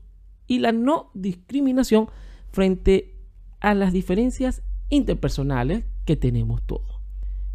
y 0.47 0.59
la 0.59 0.71
no 0.71 1.11
discriminación 1.13 2.09
frente 2.51 3.15
a 3.59 3.73
las 3.73 3.93
diferencias 3.93 4.63
interpersonales 4.89 5.85
que 6.05 6.15
tenemos 6.15 6.61
todos. 6.63 6.99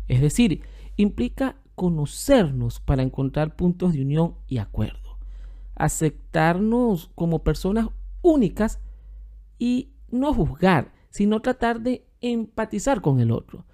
Es 0.08 0.20
decir, 0.20 0.62
implica 0.96 1.56
conocernos 1.74 2.80
para 2.80 3.02
encontrar 3.02 3.56
puntos 3.56 3.92
de 3.92 4.02
unión 4.02 4.36
y 4.46 4.58
acuerdo 4.58 5.04
aceptarnos 5.76 7.10
como 7.14 7.42
personas 7.42 7.88
únicas 8.22 8.80
y 9.58 9.90
no 10.10 10.32
juzgar, 10.32 10.92
sino 11.10 11.40
tratar 11.40 11.80
de 11.80 12.06
empatizar 12.20 13.00
con 13.00 13.20
el 13.20 13.30
otro. 13.30 13.64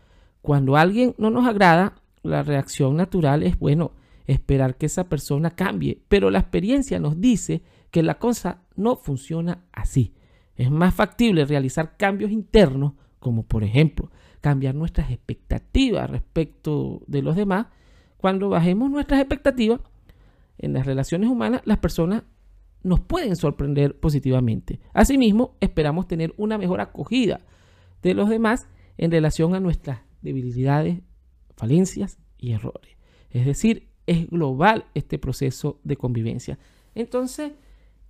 Cuando 0.42 0.76
alguien 0.76 1.14
no 1.18 1.30
nos 1.30 1.46
agrada, 1.46 1.94
la 2.22 2.42
reacción 2.42 2.96
natural 2.96 3.42
es, 3.42 3.58
bueno, 3.58 3.92
esperar 4.32 4.76
que 4.76 4.86
esa 4.86 5.08
persona 5.08 5.50
cambie, 5.50 6.02
pero 6.08 6.30
la 6.30 6.38
experiencia 6.38 7.00
nos 7.00 7.20
dice 7.20 7.62
que 7.90 8.02
la 8.02 8.18
cosa 8.18 8.62
no 8.76 8.96
funciona 8.96 9.64
así. 9.72 10.14
Es 10.54 10.70
más 10.70 10.94
factible 10.94 11.44
realizar 11.44 11.96
cambios 11.96 12.30
internos, 12.30 12.92
como 13.18 13.42
por 13.42 13.64
ejemplo 13.64 14.10
cambiar 14.40 14.74
nuestras 14.74 15.10
expectativas 15.10 16.08
respecto 16.08 17.02
de 17.06 17.22
los 17.22 17.36
demás. 17.36 17.66
Cuando 18.16 18.48
bajemos 18.48 18.90
nuestras 18.90 19.20
expectativas, 19.20 19.80
en 20.58 20.74
las 20.74 20.86
relaciones 20.86 21.28
humanas, 21.28 21.62
las 21.64 21.78
personas 21.78 22.22
nos 22.82 23.00
pueden 23.00 23.34
sorprender 23.34 23.98
positivamente. 23.98 24.80
Asimismo, 24.92 25.56
esperamos 25.60 26.06
tener 26.06 26.34
una 26.36 26.58
mejor 26.58 26.80
acogida 26.80 27.40
de 28.02 28.14
los 28.14 28.28
demás 28.28 28.68
en 28.96 29.10
relación 29.10 29.54
a 29.54 29.60
nuestras 29.60 30.00
debilidades, 30.22 31.00
falencias 31.56 32.18
y 32.38 32.52
errores. 32.52 32.96
Es 33.30 33.46
decir, 33.46 33.89
es 34.10 34.28
global 34.28 34.86
este 34.94 35.20
proceso 35.20 35.78
de 35.84 35.96
convivencia. 35.96 36.58
Entonces, 36.96 37.52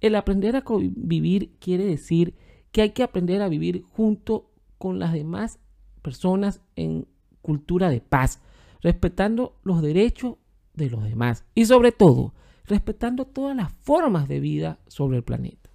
el 0.00 0.14
aprender 0.14 0.56
a 0.56 0.62
convivir 0.62 1.50
quiere 1.60 1.84
decir 1.84 2.34
que 2.72 2.80
hay 2.80 2.90
que 2.90 3.02
aprender 3.02 3.42
a 3.42 3.50
vivir 3.50 3.82
junto 3.82 4.50
con 4.78 4.98
las 4.98 5.12
demás 5.12 5.58
personas 6.00 6.62
en 6.74 7.06
cultura 7.42 7.90
de 7.90 8.00
paz, 8.00 8.40
respetando 8.80 9.58
los 9.62 9.82
derechos 9.82 10.36
de 10.72 10.88
los 10.88 11.04
demás 11.04 11.44
y 11.54 11.66
sobre 11.66 11.92
todo 11.92 12.32
respetando 12.64 13.26
todas 13.26 13.54
las 13.54 13.70
formas 13.82 14.26
de 14.26 14.40
vida 14.40 14.78
sobre 14.86 15.18
el 15.18 15.22
planeta. 15.22 15.68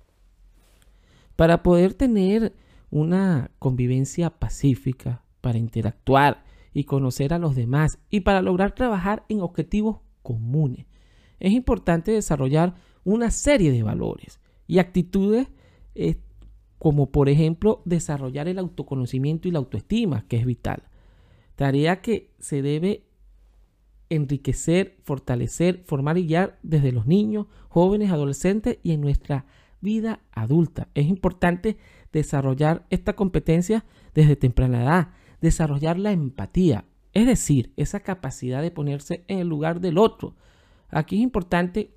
Para 1.36 1.62
poder 1.62 1.94
tener 1.94 2.56
una 2.90 3.52
convivencia 3.60 4.32
pacífica, 4.32 5.22
para 5.42 5.60
interactuar 5.60 6.44
y 6.74 6.86
conocer 6.86 7.32
a 7.32 7.38
los 7.38 7.56
demás 7.56 8.00
y 8.10 8.22
para 8.22 8.42
lograr 8.42 8.74
trabajar 8.74 9.24
en 9.30 9.42
objetivos 9.42 10.00
comunes, 10.26 10.88
es 11.40 11.54
importante 11.54 12.12
desarrollar 12.12 12.76
una 13.06 13.32
serie 13.32 13.72
de 13.72 13.84
valores 13.84 14.42
y 14.68 14.80
actitudes 14.80 15.48
eh, 15.94 16.18
como 16.80 17.12
por 17.12 17.30
ejemplo 17.30 17.82
desarrollar 17.86 18.48
el 18.48 18.60
autoconocimiento 18.60 19.48
y 19.48 19.52
la 19.52 19.60
autoestima, 19.60 20.26
que 20.28 20.38
es 20.38 20.46
vital. 20.46 20.84
Tarea 21.56 22.02
que 22.02 22.34
se 22.40 22.62
debe 22.62 23.06
enriquecer, 24.10 24.98
fortalecer, 25.04 25.84
formar 25.86 26.18
y 26.18 26.28
guiar 26.28 26.60
desde 26.64 26.92
los 26.92 27.08
niños, 27.08 27.48
jóvenes, 27.70 28.12
adolescentes 28.12 28.80
y 28.84 28.92
en 28.92 29.02
nuestra 29.02 29.46
vida 29.82 30.20
adulta. 30.32 30.90
Es 30.94 31.08
importante 31.08 31.78
desarrollar 32.12 32.86
esta 32.90 33.14
competencia 33.14 33.86
desde 34.14 34.36
temprana 34.36 34.84
edad, 34.84 35.10
desarrollar 35.42 35.98
la 35.98 36.12
empatía, 36.12 36.86
es 37.16 37.26
decir, 37.26 37.72
esa 37.78 38.02
capacidad 38.02 38.62
de 38.62 38.72
ponerse 38.72 39.24
en 39.30 39.40
el 39.40 39.48
lugar 39.48 39.80
del 39.80 39.98
otro. 39.98 40.36
Aquí 40.90 41.16
es 41.16 41.22
importante 41.22 41.96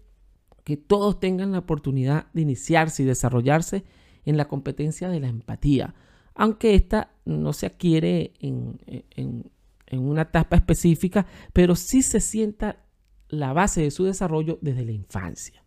que 0.63 0.77
todos 0.77 1.19
tengan 1.19 1.51
la 1.51 1.59
oportunidad 1.59 2.29
de 2.33 2.43
iniciarse 2.43 3.03
y 3.03 3.07
desarrollarse 3.07 3.85
en 4.25 4.37
la 4.37 4.47
competencia 4.47 5.09
de 5.09 5.19
la 5.19 5.29
empatía, 5.29 5.95
aunque 6.37 6.77
esta 6.77 7.11
no 7.25 7.53
se 7.53 7.67
adquiere 7.67 8.33
en, 8.39 8.79
en, 8.87 9.51
una 9.91 10.23
etapa 10.23 10.55
específica, 10.55 11.27
pero 11.53 11.75
sí 11.75 12.03
se 12.03 12.21
sienta 12.21 12.85
la 13.29 13.53
base 13.53 13.83
de 13.83 13.91
su 13.91 14.05
desarrollo 14.05 14.59
desde 14.61 14.85
la 14.85 14.93
infancia. 14.93 15.65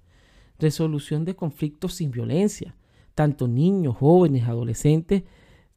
Resolución 0.60 1.26
de 1.26 1.36
conflictos 1.36 1.96
sin 1.96 2.12
violencia. 2.12 2.76
Tanto 3.16 3.50
niños, 3.50 3.98
jóvenes, 3.98 4.48
adolescentes 4.48 5.24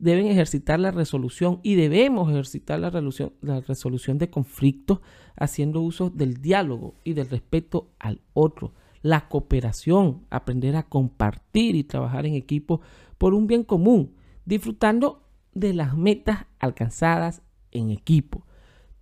deben 0.04 0.26
ejercitar 0.26 0.78
la 0.78 0.90
resolución 0.90 1.60
y 1.62 1.76
debemos 1.76 2.30
ejercitar 2.30 2.78
la 2.78 2.90
resolución, 2.90 3.32
la 3.40 3.60
resolución 3.60 4.18
de 4.18 4.28
conflictos 4.28 5.00
haciendo 5.34 5.80
uso 5.80 6.10
del 6.10 6.42
diálogo 6.42 6.94
y 7.04 7.14
del 7.14 7.30
respeto 7.30 7.88
al 7.98 8.20
otro, 8.34 8.74
la 9.00 9.28
cooperación, 9.28 10.26
aprender 10.28 10.76
a 10.76 10.88
compartir 10.88 11.74
y 11.74 11.84
trabajar 11.84 12.26
en 12.26 12.34
equipo 12.34 12.82
por 13.16 13.32
un 13.32 13.46
bien 13.46 13.64
común, 13.64 14.12
disfrutando 14.44 15.22
de 15.54 15.72
las 15.72 15.96
metas 15.96 16.44
alcanzadas 16.58 17.40
en 17.70 17.90
equipo. 17.90 18.46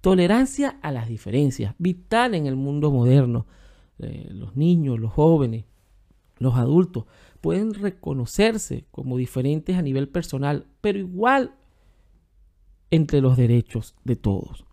Tolerancia 0.00 0.78
a 0.82 0.92
las 0.92 1.08
diferencias, 1.08 1.74
vital 1.78 2.36
en 2.36 2.46
el 2.46 2.54
mundo 2.54 2.92
moderno. 2.92 3.46
Eh, 3.98 4.28
los 4.30 4.56
niños, 4.56 5.00
los 5.00 5.12
jóvenes, 5.12 5.64
los 6.42 6.56
adultos 6.56 7.04
pueden 7.40 7.74
reconocerse 7.74 8.84
como 8.90 9.16
diferentes 9.16 9.76
a 9.76 9.82
nivel 9.82 10.08
personal, 10.08 10.66
pero 10.80 10.98
igual 10.98 11.54
entre 12.90 13.20
los 13.20 13.36
derechos 13.36 13.94
de 14.04 14.16
todos. 14.16 14.64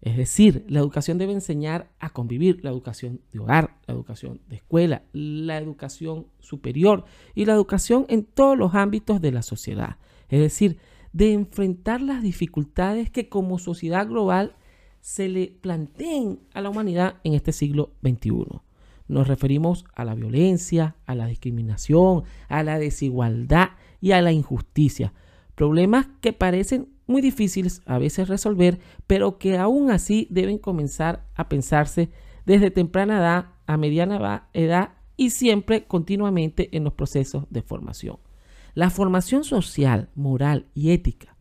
Es 0.00 0.16
decir, 0.16 0.64
la 0.68 0.78
educación 0.78 1.18
debe 1.18 1.32
enseñar 1.32 1.90
a 1.98 2.10
convivir, 2.10 2.62
la 2.62 2.70
educación 2.70 3.20
de 3.32 3.40
hogar, 3.40 3.78
la 3.86 3.94
educación 3.94 4.40
de 4.48 4.56
escuela, 4.56 5.02
la 5.12 5.58
educación 5.58 6.26
superior 6.38 7.04
y 7.34 7.46
la 7.46 7.54
educación 7.54 8.06
en 8.08 8.24
todos 8.24 8.56
los 8.56 8.74
ámbitos 8.74 9.20
de 9.20 9.32
la 9.32 9.42
sociedad. 9.42 9.96
Es 10.28 10.40
decir, 10.40 10.78
de 11.12 11.32
enfrentar 11.32 12.00
las 12.00 12.22
dificultades 12.22 13.10
que 13.10 13.28
como 13.28 13.58
sociedad 13.58 14.06
global 14.06 14.54
se 15.00 15.28
le 15.28 15.48
planteen 15.48 16.40
a 16.54 16.60
la 16.60 16.70
humanidad 16.70 17.16
en 17.24 17.34
este 17.34 17.52
siglo 17.52 17.90
XXI. 18.02 18.60
Nos 19.08 19.26
referimos 19.26 19.84
a 19.94 20.04
la 20.04 20.14
violencia, 20.14 20.96
a 21.06 21.14
la 21.14 21.26
discriminación, 21.26 22.24
a 22.48 22.62
la 22.62 22.78
desigualdad 22.78 23.70
y 24.00 24.12
a 24.12 24.22
la 24.22 24.32
injusticia. 24.32 25.14
Problemas 25.54 26.06
que 26.20 26.32
parecen 26.32 26.88
muy 27.06 27.22
difíciles 27.22 27.82
a 27.86 27.98
veces 27.98 28.28
resolver, 28.28 28.78
pero 29.06 29.38
que 29.38 29.56
aún 29.56 29.90
así 29.90 30.28
deben 30.30 30.58
comenzar 30.58 31.26
a 31.34 31.48
pensarse 31.48 32.10
desde 32.44 32.70
temprana 32.70 33.18
edad 33.18 33.46
a 33.66 33.76
mediana 33.76 34.48
edad 34.52 34.90
y 35.16 35.30
siempre 35.30 35.84
continuamente 35.84 36.74
en 36.76 36.84
los 36.84 36.94
procesos 36.94 37.44
de 37.50 37.62
formación. 37.62 38.18
La 38.74 38.90
formación 38.90 39.44
social, 39.44 40.10
moral 40.14 40.66
y 40.74 40.90
ética 40.90 41.36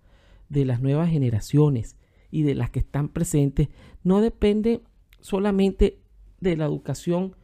de 0.49 0.65
las 0.65 0.81
nuevas 0.81 1.09
generaciones 1.09 1.95
y 2.31 2.43
de 2.43 2.55
las 2.55 2.69
que 2.69 2.79
están 2.79 3.09
presentes 3.09 3.69
no 4.03 4.21
depende 4.21 4.81
solamente 5.19 6.01
de 6.39 6.57
la 6.57 6.65
educación 6.65 7.35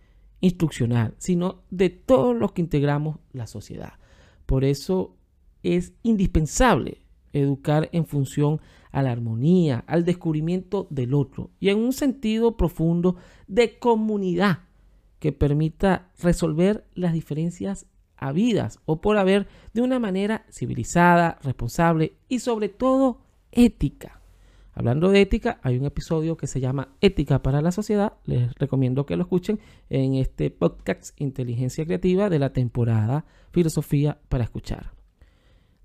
instruccional, 0.43 1.15
sino 1.19 1.63
de 1.71 1.89
todos 1.89 2.35
los 2.35 2.51
que 2.51 2.61
integramos 2.61 3.17
la 3.31 3.47
sociedad. 3.47 3.93
Por 4.45 4.65
eso 4.65 5.15
es 5.63 5.93
indispensable 6.03 6.97
educar 7.31 7.89
en 7.93 8.05
función 8.05 8.59
a 8.91 9.01
la 9.01 9.11
armonía, 9.11 9.85
al 9.87 10.03
descubrimiento 10.03 10.85
del 10.89 11.13
otro 11.13 11.49
y 11.61 11.69
en 11.69 11.79
un 11.79 11.93
sentido 11.93 12.57
profundo 12.57 13.15
de 13.47 13.79
comunidad 13.79 14.59
que 15.19 15.31
permita 15.31 16.11
resolver 16.21 16.85
las 16.93 17.13
diferencias 17.13 17.85
habidas 18.17 18.79
o 18.83 18.99
por 18.99 19.17
haber 19.17 19.47
de 19.73 19.81
una 19.81 19.97
manera 19.97 20.45
civilizada, 20.51 21.39
responsable 21.41 22.17
y 22.27 22.39
sobre 22.39 22.67
todo 22.67 23.21
ética. 23.53 24.19
Hablando 24.75 25.11
de 25.11 25.21
ética, 25.21 25.59
hay 25.61 25.77
un 25.77 25.85
episodio 25.85 26.35
que 26.35 26.47
se 26.47 26.59
llama 26.59 26.95
Ética 26.99 27.43
para 27.43 27.61
la 27.61 27.71
Sociedad. 27.71 28.13
Les 28.25 28.51
recomiendo 28.55 29.05
que 29.05 29.15
lo 29.15 29.21
escuchen 29.21 29.59
en 29.89 30.15
este 30.15 30.49
podcast 30.49 31.19
Inteligencia 31.21 31.85
Creativa 31.85 32.27
de 32.29 32.39
la 32.39 32.53
temporada 32.53 33.25
Filosofía 33.51 34.19
para 34.29 34.45
Escuchar. 34.45 34.93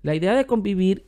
La 0.01 0.15
idea 0.15 0.33
de 0.33 0.47
convivir 0.47 1.07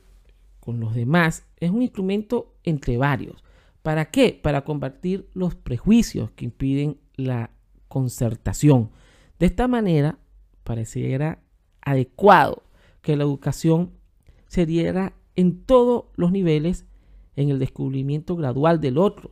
con 0.60 0.78
los 0.78 0.94
demás 0.94 1.44
es 1.58 1.72
un 1.72 1.82
instrumento 1.82 2.54
entre 2.62 2.98
varios. 2.98 3.42
¿Para 3.82 4.12
qué? 4.12 4.38
Para 4.40 4.62
combatir 4.62 5.28
los 5.34 5.56
prejuicios 5.56 6.30
que 6.30 6.44
impiden 6.44 7.00
la 7.16 7.50
concertación. 7.88 8.90
De 9.40 9.46
esta 9.46 9.66
manera, 9.66 10.20
pareciera 10.62 11.42
adecuado 11.80 12.62
que 13.00 13.16
la 13.16 13.24
educación 13.24 13.90
se 14.46 14.66
diera 14.66 15.14
en 15.34 15.64
todos 15.64 16.04
los 16.14 16.30
niveles 16.30 16.86
en 17.36 17.50
el 17.50 17.58
descubrimiento 17.58 18.36
gradual 18.36 18.80
del 18.80 18.98
otro, 18.98 19.30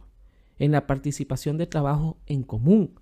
en 0.58 0.72
la 0.72 0.86
participación 0.86 1.58
de 1.58 1.66
trabajo 1.66 2.18
en 2.26 2.42
común, 2.42 2.94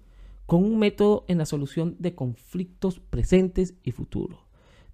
con 0.47 0.65
un 0.65 0.79
método 0.79 1.25
en 1.29 1.39
la 1.39 1.47
solución 1.47 1.97
de 1.99 2.15
conflictos 2.15 3.01
presentes 3.01 3.75
y 3.83 3.93
futuros. 3.93 4.41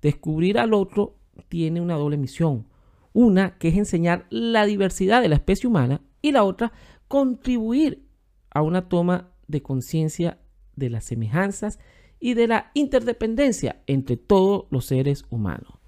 Descubrir 0.02 0.58
al 0.58 0.74
otro 0.74 1.16
tiene 1.48 1.80
una 1.80 1.94
doble 1.94 2.16
misión. 2.16 2.66
Una 3.12 3.56
que 3.58 3.68
es 3.68 3.76
enseñar 3.76 4.26
la 4.30 4.66
diversidad 4.66 5.22
de 5.22 5.28
la 5.28 5.36
especie 5.36 5.68
humana 5.68 6.00
y 6.20 6.32
la 6.32 6.42
otra 6.44 6.72
contribuir 7.06 8.04
a 8.50 8.62
una 8.62 8.88
toma 8.88 9.30
de 9.46 9.62
conciencia 9.62 10.38
de 10.74 10.90
las 10.90 11.04
semejanzas 11.04 11.78
y 12.18 12.34
de 12.34 12.48
la 12.48 12.70
interdependencia 12.74 13.82
entre 13.86 14.16
todos 14.16 14.64
los 14.70 14.86
seres 14.86 15.24
humanos. 15.30 15.78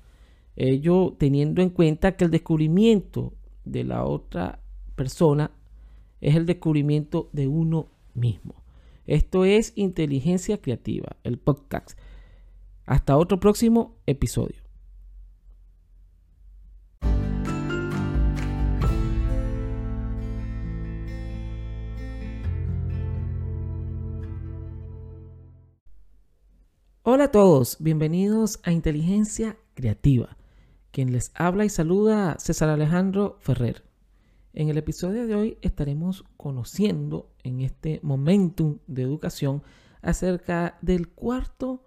Ello 0.54 1.16
teniendo 1.18 1.62
en 1.62 1.70
cuenta 1.70 2.16
que 2.16 2.24
el 2.24 2.30
descubrimiento 2.30 3.34
de 3.66 3.84
la 3.84 4.04
otra 4.04 4.60
persona 4.94 5.50
es 6.22 6.34
el 6.34 6.46
descubrimiento 6.46 7.28
de 7.32 7.46
uno 7.46 7.88
mismo. 8.14 8.54
Esto 9.04 9.44
es 9.44 9.72
inteligencia 9.76 10.60
creativa, 10.60 11.16
el 11.22 11.38
podcast. 11.38 11.98
Hasta 12.86 13.16
otro 13.16 13.38
próximo 13.38 13.96
episodio. 14.06 14.66
Hola 27.08 27.24
a 27.24 27.30
todos, 27.30 27.76
bienvenidos 27.78 28.58
a 28.64 28.72
Inteligencia 28.72 29.56
Creativa. 29.74 30.35
Quien 30.96 31.12
les 31.12 31.30
habla 31.34 31.66
y 31.66 31.68
saluda 31.68 32.38
César 32.38 32.70
Alejandro 32.70 33.36
Ferrer. 33.40 33.84
En 34.54 34.70
el 34.70 34.78
episodio 34.78 35.26
de 35.26 35.34
hoy 35.34 35.58
estaremos 35.60 36.24
conociendo 36.38 37.34
en 37.44 37.60
este 37.60 38.00
momentum 38.02 38.78
de 38.86 39.02
educación 39.02 39.62
acerca 40.00 40.78
del 40.80 41.08
cuarto 41.08 41.84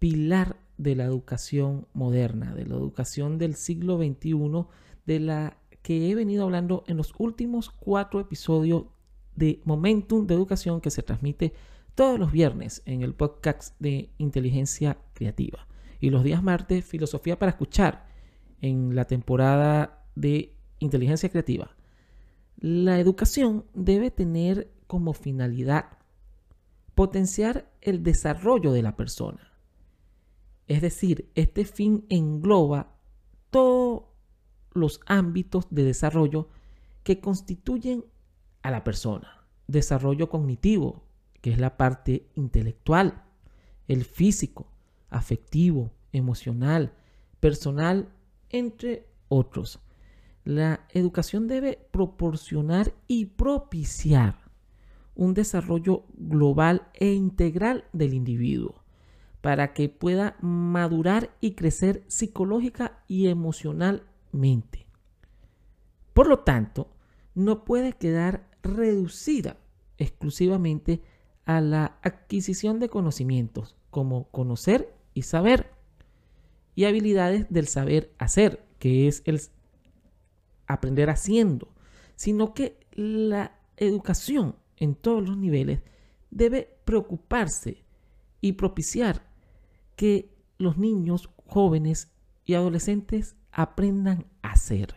pilar 0.00 0.56
de 0.76 0.96
la 0.96 1.04
educación 1.04 1.86
moderna, 1.92 2.52
de 2.52 2.66
la 2.66 2.74
educación 2.74 3.38
del 3.38 3.54
siglo 3.54 3.96
XXI, 3.96 4.66
de 5.06 5.20
la 5.20 5.56
que 5.82 6.10
he 6.10 6.16
venido 6.16 6.42
hablando 6.42 6.82
en 6.88 6.96
los 6.96 7.14
últimos 7.18 7.70
cuatro 7.70 8.18
episodios 8.18 8.86
de 9.36 9.60
Momentum 9.64 10.26
de 10.26 10.34
Educación 10.34 10.80
que 10.80 10.90
se 10.90 11.04
transmite 11.04 11.52
todos 11.94 12.18
los 12.18 12.32
viernes 12.32 12.82
en 12.86 13.02
el 13.02 13.14
podcast 13.14 13.76
de 13.78 14.10
Inteligencia 14.18 14.98
Creativa. 15.14 15.68
Y 16.00 16.10
los 16.10 16.24
días 16.24 16.42
martes, 16.42 16.84
Filosofía 16.84 17.38
para 17.38 17.50
Escuchar 17.50 18.10
en 18.62 18.94
la 18.94 19.04
temporada 19.04 20.06
de 20.14 20.56
inteligencia 20.78 21.28
creativa. 21.28 21.76
La 22.56 22.98
educación 22.98 23.66
debe 23.74 24.10
tener 24.10 24.72
como 24.86 25.12
finalidad 25.12 25.98
potenciar 26.94 27.70
el 27.80 28.02
desarrollo 28.02 28.72
de 28.72 28.82
la 28.82 28.96
persona. 28.96 29.52
Es 30.68 30.80
decir, 30.80 31.30
este 31.34 31.64
fin 31.64 32.06
engloba 32.08 32.94
todos 33.50 34.04
los 34.72 35.00
ámbitos 35.06 35.66
de 35.70 35.84
desarrollo 35.84 36.48
que 37.02 37.20
constituyen 37.20 38.04
a 38.62 38.70
la 38.70 38.84
persona. 38.84 39.44
Desarrollo 39.66 40.28
cognitivo, 40.28 41.02
que 41.40 41.50
es 41.50 41.58
la 41.58 41.76
parte 41.76 42.28
intelectual, 42.36 43.24
el 43.88 44.04
físico, 44.04 44.68
afectivo, 45.10 45.90
emocional, 46.12 46.92
personal 47.40 48.12
entre 48.52 49.06
otros. 49.28 49.80
La 50.44 50.86
educación 50.90 51.48
debe 51.48 51.78
proporcionar 51.90 52.94
y 53.06 53.26
propiciar 53.26 54.50
un 55.14 55.34
desarrollo 55.34 56.04
global 56.14 56.88
e 56.94 57.12
integral 57.12 57.84
del 57.92 58.14
individuo 58.14 58.82
para 59.40 59.74
que 59.74 59.88
pueda 59.88 60.36
madurar 60.40 61.36
y 61.40 61.52
crecer 61.52 62.04
psicológica 62.06 63.02
y 63.08 63.26
emocionalmente. 63.26 64.86
Por 66.14 66.28
lo 66.28 66.40
tanto, 66.40 66.88
no 67.34 67.64
puede 67.64 67.94
quedar 67.94 68.48
reducida 68.62 69.56
exclusivamente 69.98 71.02
a 71.44 71.60
la 71.60 71.98
adquisición 72.02 72.78
de 72.78 72.88
conocimientos 72.88 73.76
como 73.90 74.30
conocer 74.30 74.94
y 75.12 75.22
saber, 75.22 75.70
y 76.74 76.84
habilidades 76.84 77.46
del 77.50 77.68
saber 77.68 78.12
hacer, 78.18 78.64
que 78.78 79.08
es 79.08 79.22
el 79.26 79.40
aprender 80.66 81.10
haciendo, 81.10 81.68
sino 82.16 82.54
que 82.54 82.78
la 82.92 83.58
educación 83.76 84.56
en 84.76 84.94
todos 84.94 85.26
los 85.28 85.36
niveles 85.36 85.80
debe 86.30 86.76
preocuparse 86.84 87.84
y 88.40 88.52
propiciar 88.52 89.22
que 89.96 90.30
los 90.58 90.78
niños, 90.78 91.30
jóvenes 91.46 92.10
y 92.44 92.54
adolescentes 92.54 93.36
aprendan 93.52 94.26
a 94.42 94.56
ser. 94.56 94.96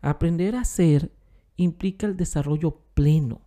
Aprender 0.00 0.54
a 0.56 0.64
ser 0.64 1.12
implica 1.56 2.06
el 2.06 2.16
desarrollo 2.16 2.80
pleno. 2.94 3.42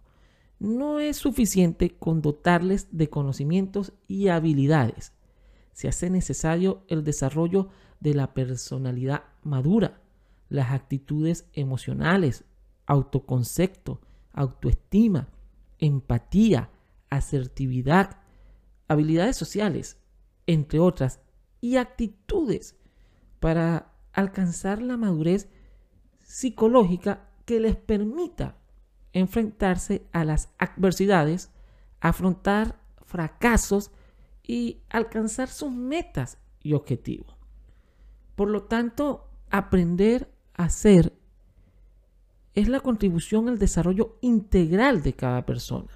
No 0.59 0.99
es 0.99 1.17
suficiente 1.17 1.91
con 1.91 2.21
dotarles 2.21 2.89
de 2.91 3.09
conocimientos 3.09 3.93
y 4.07 4.27
habilidades. 4.27 5.13
Se 5.79 5.87
hace 5.87 6.09
necesario 6.09 6.83
el 6.89 7.05
desarrollo 7.05 7.69
de 8.01 8.13
la 8.13 8.33
personalidad 8.33 9.23
madura, 9.43 10.01
las 10.49 10.71
actitudes 10.71 11.47
emocionales, 11.53 12.43
autoconcepto, 12.85 14.01
autoestima, 14.33 15.29
empatía, 15.77 16.69
asertividad, 17.09 18.17
habilidades 18.89 19.37
sociales, 19.37 19.97
entre 20.47 20.81
otras, 20.81 21.21
y 21.61 21.77
actitudes 21.77 22.75
para 23.39 23.93
alcanzar 24.11 24.81
la 24.81 24.97
madurez 24.97 25.47
psicológica 26.23 27.29
que 27.45 27.61
les 27.61 27.77
permita 27.77 28.57
enfrentarse 29.13 30.09
a 30.11 30.25
las 30.25 30.49
adversidades, 30.57 31.53
afrontar 32.01 32.81
fracasos 33.05 33.93
y 34.49 34.81
alcanzar 34.89 35.47
sus 35.47 35.71
metas 35.71 36.39
y 36.63 36.73
objetivos. 36.73 37.37
Por 38.35 38.49
lo 38.49 38.63
tanto, 38.63 39.29
aprender 39.51 40.33
a 40.55 40.69
ser 40.69 41.13
es 42.55 42.67
la 42.67 42.79
contribución 42.79 43.47
al 43.47 43.59
desarrollo 43.59 44.17
integral 44.21 45.03
de 45.03 45.13
cada 45.13 45.45
persona. 45.45 45.91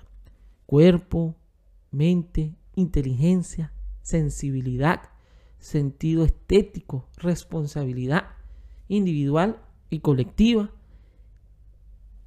Cuerpo, 0.68 1.36
mente, 1.90 2.56
inteligencia, 2.76 3.74
sensibilidad, 4.04 5.02
sentido 5.58 6.24
estético, 6.24 7.10
responsabilidad 7.18 8.34
individual 8.88 9.64
y 9.90 10.02
colectiva 10.02 10.70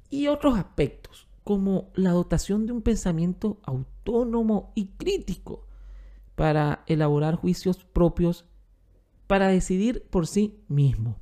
y 0.09 0.27
otros 0.27 0.59
aspectos 0.59 1.29
como 1.45 1.89
la 1.95 2.11
dotación 2.11 2.65
de 2.65 2.73
un 2.73 2.81
pensamiento 2.81 3.61
autónomo 3.63 4.73
y 4.75 4.87
crítico 4.97 5.66
para 6.37 6.83
elaborar 6.85 7.33
juicios 7.33 7.83
propios, 7.83 8.45
para 9.25 9.47
decidir 9.47 10.03
por 10.11 10.27
sí 10.27 10.63
mismo. 10.67 11.19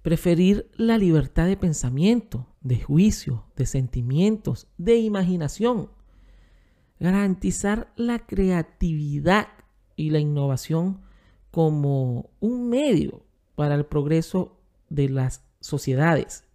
Preferir 0.00 0.70
la 0.78 0.96
libertad 0.96 1.44
de 1.44 1.58
pensamiento, 1.58 2.48
de 2.62 2.80
juicio, 2.80 3.44
de 3.54 3.66
sentimientos, 3.66 4.68
de 4.78 4.96
imaginación. 4.96 5.90
Garantizar 6.98 7.92
la 7.94 8.20
creatividad 8.20 9.48
y 9.96 10.08
la 10.08 10.18
innovación 10.18 11.02
como 11.50 12.30
un 12.40 12.70
medio 12.70 13.26
para 13.54 13.74
el 13.74 13.84
progreso 13.84 14.62
de 14.88 15.10
las 15.10 15.44
sociedades. 15.60 16.46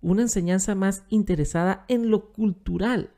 Una 0.00 0.22
enseñanza 0.22 0.76
más 0.76 1.02
interesada 1.08 1.84
en 1.88 2.08
lo 2.08 2.32
cultural 2.32 3.10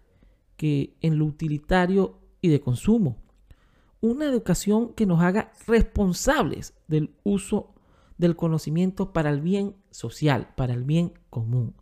que 0.57 0.97
en 1.03 1.19
lo 1.19 1.27
utilitario 1.27 2.20
y 2.41 2.49
de 2.49 2.61
consumo. 2.61 3.17
Una 4.01 4.25
educación 4.25 4.95
que 4.95 5.07
nos 5.07 5.21
haga 5.21 5.53
responsables 5.67 6.75
del 6.89 7.15
uso 7.23 7.75
del 8.19 8.37
conocimiento 8.37 9.13
para 9.13 9.31
el 9.31 9.41
bien 9.41 9.77
social, 9.91 10.53
para 10.57 10.75
el 10.75 10.85
bien 10.85 11.15
común. 11.31 11.75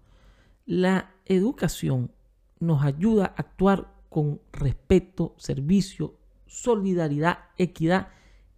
La 0.67 1.15
educación 1.27 2.13
nos 2.61 2.83
ayuda 2.83 3.27
a 3.27 3.35
actuar 3.41 3.93
con 4.09 4.41
respeto, 4.53 5.35
servicio, 5.37 6.15
solidaridad, 6.47 7.39
equidad 7.57 8.09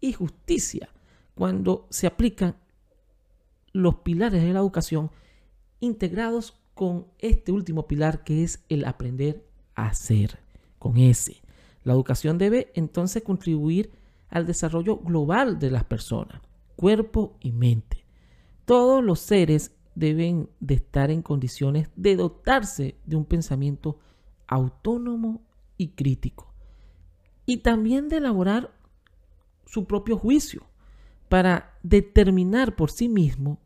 y 0.01 0.13
justicia 0.13 0.91
cuando 1.35 1.87
se 1.91 2.07
aplican 2.07 2.57
los 3.73 3.97
pilares 3.97 4.43
de 4.43 4.53
la 4.53 4.61
educación 4.61 5.11
integrados 5.81 6.61
con 6.75 7.07
este 7.19 7.53
último 7.53 7.87
pilar 7.87 8.25
que 8.25 8.43
es 8.43 8.65
el 8.69 8.85
aprender 8.85 9.47
a 9.75 9.87
hacer, 9.87 10.39
con 10.79 10.97
ese. 10.97 11.43
La 11.83 11.93
educación 11.93 12.39
debe 12.39 12.71
entonces 12.75 13.23
contribuir 13.23 13.91
al 14.29 14.47
desarrollo 14.47 14.99
global 14.99 15.59
de 15.59 15.71
las 15.71 15.85
personas 15.85 16.41
cuerpo 16.81 17.37
y 17.41 17.53
mente. 17.53 18.07
Todos 18.65 19.05
los 19.05 19.21
seres 19.21 19.77
deben 19.95 20.49
de 20.61 20.77
estar 20.77 21.11
en 21.11 21.21
condiciones 21.21 21.91
de 21.95 22.17
dotarse 22.17 22.97
de 23.05 23.17
un 23.17 23.27
pensamiento 23.27 23.99
autónomo 24.47 25.43
y 25.77 25.89
crítico. 25.89 26.55
Y 27.45 27.59
también 27.59 28.09
de 28.09 28.17
elaborar 28.17 28.73
su 29.67 29.85
propio 29.85 30.17
juicio 30.17 30.63
para 31.29 31.79
determinar 31.83 32.77
por 32.77 32.91
sí 32.91 33.11
mismo 33.11 33.61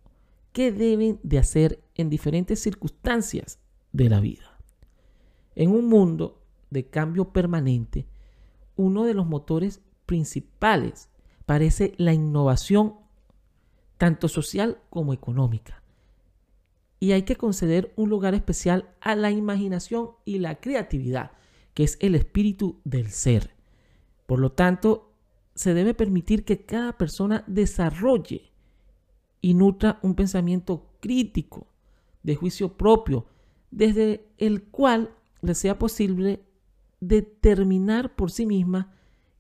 qué 0.53 0.73
deben 0.73 1.21
de 1.23 1.39
hacer 1.39 1.85
en 1.95 2.11
diferentes 2.11 2.61
circunstancias 2.61 3.61
de 3.93 4.09
la 4.09 4.19
vida. 4.19 4.59
En 5.55 5.71
un 5.71 5.87
mundo 5.87 6.43
de 6.71 6.89
cambio 6.89 7.33
permanente, 7.33 8.07
uno 8.77 9.05
de 9.05 9.15
los 9.15 9.27
motores 9.27 9.81
principales 10.07 11.11
parece 11.47 11.95
la 11.97 12.13
innovación 12.13 12.95
tanto 13.99 14.29
social 14.29 14.79
como 14.91 15.13
económica. 15.13 15.83
Y 17.01 17.13
hay 17.13 17.23
que 17.23 17.37
conceder 17.37 17.93
un 17.97 18.09
lugar 18.09 18.35
especial 18.35 18.95
a 19.01 19.15
la 19.15 19.31
imaginación 19.31 20.11
y 20.25 20.39
la 20.39 20.61
creatividad, 20.61 21.33
que 21.75 21.85
es 21.85 21.99
el 22.01 22.15
espíritu 22.15 22.81
del 22.85 23.11
ser. 23.11 23.51
Por 24.27 24.39
lo 24.39 24.53
tanto, 24.53 25.13
se 25.55 25.75
debe 25.75 25.95
permitir 25.95 26.45
que 26.45 26.65
cada 26.65 26.97
persona 26.97 27.45
desarrolle 27.47 28.53
y 29.41 29.55
nutra 29.55 29.99
un 30.03 30.15
pensamiento 30.15 30.95
crítico, 31.01 31.67
de 32.23 32.35
juicio 32.35 32.77
propio, 32.77 33.27
desde 33.71 34.27
el 34.39 34.63
cual 34.65 35.15
le 35.43 35.55
sea 35.55 35.79
posible 35.79 36.43
determinar 37.09 38.15
por 38.15 38.31
sí 38.31 38.47
misma 38.47 38.93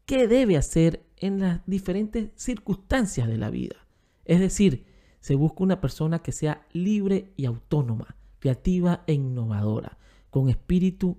qué 0.06 0.28
debe 0.28 0.56
hacer 0.56 1.04
en 1.16 1.40
las 1.40 1.60
diferentes 1.66 2.30
circunstancias 2.36 3.28
de 3.28 3.38
la 3.38 3.50
vida. 3.50 3.76
Es 4.24 4.40
decir, 4.40 4.86
se 5.20 5.34
busca 5.34 5.64
una 5.64 5.80
persona 5.80 6.20
que 6.20 6.32
sea 6.32 6.66
libre 6.72 7.32
y 7.36 7.46
autónoma, 7.46 8.16
creativa 8.40 9.04
e 9.06 9.14
innovadora, 9.14 9.98
con 10.30 10.48
espíritu 10.48 11.16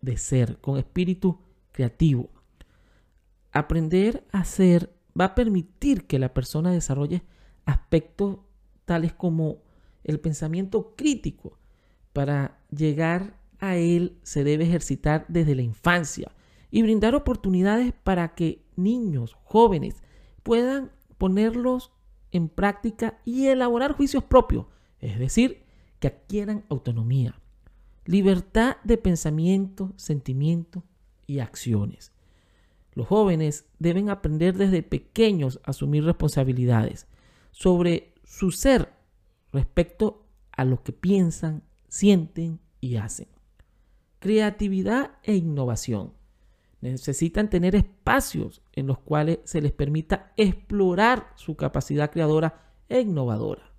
de 0.00 0.16
ser, 0.16 0.58
con 0.58 0.78
espíritu 0.78 1.38
creativo. 1.72 2.30
Aprender 3.52 4.26
a 4.32 4.44
ser 4.44 4.92
va 5.18 5.26
a 5.26 5.34
permitir 5.34 6.06
que 6.06 6.18
la 6.18 6.32
persona 6.32 6.72
desarrolle 6.72 7.22
aspectos 7.64 8.38
tales 8.84 9.12
como 9.12 9.58
el 10.04 10.18
pensamiento 10.18 10.94
crítico. 10.96 11.58
Para 12.12 12.58
llegar 12.70 13.39
a 13.60 13.76
él 13.76 14.16
se 14.22 14.44
debe 14.44 14.64
ejercitar 14.64 15.24
desde 15.28 15.54
la 15.54 15.62
infancia 15.62 16.32
y 16.70 16.82
brindar 16.82 17.14
oportunidades 17.14 17.92
para 17.92 18.34
que 18.34 18.64
niños, 18.76 19.36
jóvenes, 19.44 20.02
puedan 20.42 20.90
ponerlos 21.18 21.92
en 22.32 22.48
práctica 22.48 23.20
y 23.24 23.46
elaborar 23.46 23.92
juicios 23.92 24.24
propios, 24.24 24.66
es 25.00 25.18
decir, 25.18 25.64
que 25.98 26.08
adquieran 26.08 26.64
autonomía, 26.68 27.38
libertad 28.04 28.76
de 28.84 28.96
pensamiento, 28.96 29.92
sentimiento 29.96 30.82
y 31.26 31.40
acciones. 31.40 32.12
Los 32.94 33.06
jóvenes 33.06 33.66
deben 33.78 34.08
aprender 34.10 34.56
desde 34.56 34.82
pequeños 34.82 35.60
a 35.64 35.70
asumir 35.70 36.04
responsabilidades 36.04 37.06
sobre 37.50 38.14
su 38.24 38.50
ser 38.50 38.92
respecto 39.52 40.26
a 40.52 40.64
lo 40.64 40.82
que 40.82 40.92
piensan, 40.92 41.62
sienten 41.88 42.60
y 42.80 42.96
hacen. 42.96 43.28
Creatividad 44.20 45.12
e 45.22 45.34
innovación. 45.34 46.12
Necesitan 46.82 47.48
tener 47.48 47.74
espacios 47.74 48.62
en 48.72 48.86
los 48.86 48.98
cuales 48.98 49.38
se 49.44 49.62
les 49.62 49.72
permita 49.72 50.32
explorar 50.36 51.32
su 51.36 51.56
capacidad 51.56 52.10
creadora 52.10 52.74
e 52.90 53.00
innovadora. 53.00 53.72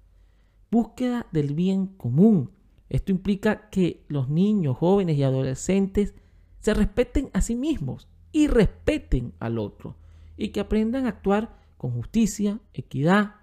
Búsqueda 0.72 1.28
del 1.32 1.54
bien 1.54 1.86
común. 1.86 2.50
Esto 2.90 3.12
implica 3.12 3.70
que 3.70 4.04
los 4.08 4.30
niños, 4.30 4.78
jóvenes 4.78 5.16
y 5.18 5.24
adolescentes 5.24 6.16
se 6.60 6.74
respeten 6.74 7.30
a 7.34 7.42
sí 7.42 7.56
mismos 7.56 8.08
y 8.32 8.48
respeten 8.48 9.34
al 9.40 9.60
otro 9.60 9.96
y 10.38 10.50
que 10.50 10.60
aprendan 10.60 11.06
a 11.06 11.10
actuar 11.10 11.56
con 11.78 11.92
justicia, 11.92 12.60
equidad, 12.74 13.36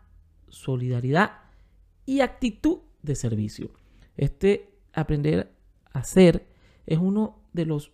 solidaridad 0.48 1.42
y 2.06 2.22
actitud 2.22 2.78
de 3.02 3.14
servicio. 3.14 3.70
Este 4.16 4.74
aprender 4.92 5.52
a 5.92 6.02
ser 6.02 6.47
es 6.88 6.98
uno 6.98 7.42
de 7.52 7.66
los 7.66 7.92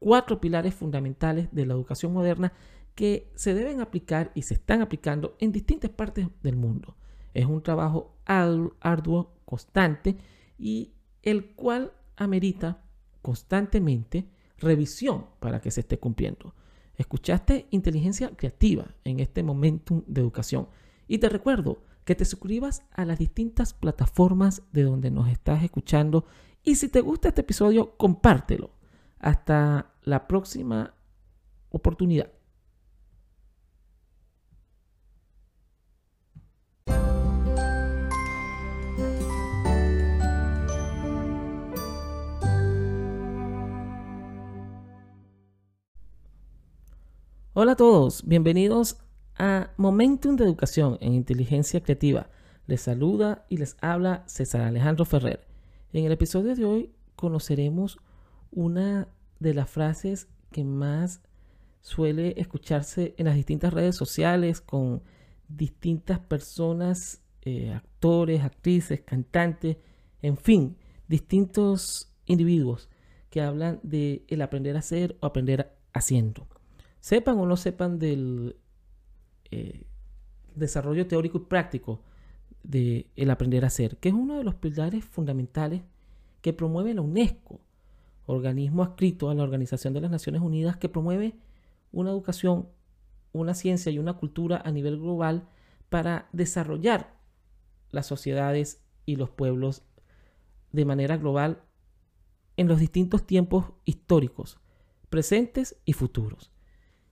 cuatro 0.00 0.40
pilares 0.40 0.74
fundamentales 0.74 1.48
de 1.52 1.66
la 1.66 1.74
educación 1.74 2.12
moderna 2.12 2.52
que 2.96 3.30
se 3.36 3.54
deben 3.54 3.80
aplicar 3.80 4.32
y 4.34 4.42
se 4.42 4.54
están 4.54 4.82
aplicando 4.82 5.36
en 5.38 5.52
distintas 5.52 5.90
partes 5.90 6.26
del 6.42 6.56
mundo. 6.56 6.96
Es 7.32 7.46
un 7.46 7.62
trabajo 7.62 8.16
arduo, 8.24 9.36
constante 9.44 10.16
y 10.58 10.94
el 11.22 11.54
cual 11.54 11.92
amerita 12.16 12.82
constantemente 13.22 14.28
revisión 14.58 15.26
para 15.38 15.60
que 15.60 15.70
se 15.70 15.82
esté 15.82 15.98
cumpliendo. 15.98 16.54
Escuchaste 16.96 17.68
inteligencia 17.70 18.30
creativa 18.30 18.96
en 19.04 19.20
este 19.20 19.44
momento 19.44 20.02
de 20.08 20.20
educación 20.20 20.66
Y 21.06 21.18
te 21.18 21.28
recuerdo 21.28 21.84
que 22.04 22.16
te 22.16 22.24
suscribas 22.24 22.82
a 22.90 23.04
las 23.04 23.20
distintas 23.20 23.74
plataformas 23.74 24.62
de 24.72 24.82
donde 24.82 25.12
nos 25.12 25.28
estás 25.28 25.62
escuchando. 25.62 26.26
Y 26.62 26.74
si 26.76 26.88
te 26.88 27.00
gusta 27.00 27.28
este 27.28 27.40
episodio, 27.42 27.96
compártelo. 27.96 28.70
Hasta 29.18 29.94
la 30.02 30.26
próxima 30.28 30.94
oportunidad. 31.70 32.30
Hola 47.60 47.72
a 47.72 47.76
todos, 47.76 48.22
bienvenidos 48.24 48.98
a 49.36 49.70
Momentum 49.78 50.36
de 50.36 50.44
Educación 50.44 50.96
en 51.00 51.14
Inteligencia 51.14 51.82
Creativa. 51.82 52.28
Les 52.68 52.82
saluda 52.82 53.46
y 53.48 53.56
les 53.56 53.76
habla 53.80 54.22
César 54.26 54.60
Alejandro 54.60 55.04
Ferrer. 55.04 55.47
En 55.90 56.04
el 56.04 56.12
episodio 56.12 56.54
de 56.54 56.66
hoy 56.66 56.92
conoceremos 57.16 57.98
una 58.50 59.08
de 59.40 59.54
las 59.54 59.70
frases 59.70 60.28
que 60.52 60.62
más 60.62 61.22
suele 61.80 62.34
escucharse 62.36 63.14
en 63.16 63.24
las 63.24 63.36
distintas 63.36 63.72
redes 63.72 63.96
sociales 63.96 64.60
con 64.60 65.02
distintas 65.48 66.18
personas, 66.18 67.22
eh, 67.40 67.72
actores, 67.72 68.42
actrices, 68.42 69.00
cantantes, 69.00 69.78
en 70.20 70.36
fin, 70.36 70.76
distintos 71.08 72.12
individuos 72.26 72.90
que 73.30 73.40
hablan 73.40 73.80
de 73.82 74.26
el 74.28 74.42
aprender 74.42 74.76
a 74.76 74.80
hacer 74.80 75.16
o 75.20 75.26
aprender 75.26 75.74
haciendo. 75.94 76.46
Sepan 77.00 77.38
o 77.38 77.46
no 77.46 77.56
sepan 77.56 77.98
del 77.98 78.56
eh, 79.50 79.86
desarrollo 80.54 81.06
teórico 81.06 81.38
y 81.38 81.44
práctico 81.46 82.02
del 82.62 83.06
el 83.16 83.30
aprender 83.30 83.64
a 83.64 83.68
hacer, 83.68 83.96
que 83.98 84.08
es 84.08 84.14
uno 84.14 84.36
de 84.36 84.44
los 84.44 84.54
pilares 84.54 85.04
fundamentales 85.04 85.82
que 86.40 86.52
promueve 86.52 86.94
la 86.94 87.02
UNESCO, 87.02 87.60
organismo 88.26 88.82
adscrito 88.82 89.30
a 89.30 89.34
la 89.34 89.42
Organización 89.42 89.94
de 89.94 90.00
las 90.00 90.10
Naciones 90.10 90.42
Unidas 90.42 90.76
que 90.76 90.88
promueve 90.88 91.34
una 91.92 92.10
educación, 92.10 92.68
una 93.32 93.54
ciencia 93.54 93.90
y 93.90 93.98
una 93.98 94.14
cultura 94.14 94.62
a 94.64 94.70
nivel 94.70 94.98
global 94.98 95.48
para 95.88 96.28
desarrollar 96.32 97.16
las 97.90 98.06
sociedades 98.06 98.82
y 99.06 99.16
los 99.16 99.30
pueblos 99.30 99.82
de 100.72 100.84
manera 100.84 101.16
global 101.16 101.62
en 102.56 102.68
los 102.68 102.78
distintos 102.80 103.26
tiempos 103.26 103.72
históricos, 103.84 104.58
presentes 105.08 105.76
y 105.84 105.94
futuros. 105.94 106.50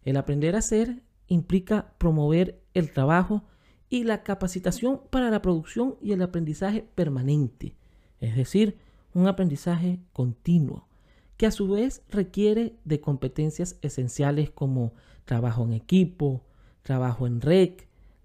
El 0.03 0.17
aprender 0.17 0.55
a 0.55 0.59
hacer 0.59 1.03
implica 1.29 1.95
promover 1.99 2.63
el 2.75 2.93
trabajo 2.93 3.45
y 3.89 4.05
la 4.05 4.23
capacitación 4.23 5.01
para 5.11 5.31
la 5.31 5.43
producción 5.43 5.97
y 6.01 6.13
el 6.13 6.23
aprendizaje 6.23 6.87
permanente, 6.95 7.77
es 8.21 8.37
decir, 8.37 8.79
un 9.15 9.29
aprendizaje 9.29 10.01
continuo, 10.13 10.89
que 11.37 11.47
a 11.47 11.51
su 11.51 11.69
vez 11.69 12.03
requiere 12.09 12.77
de 12.85 13.01
competencias 13.01 13.79
esenciales 13.83 14.51
como 14.51 14.95
trabajo 15.25 15.65
en 15.65 15.73
equipo, 15.73 16.45
trabajo 16.83 17.27
en 17.27 17.41
red, 17.41 17.75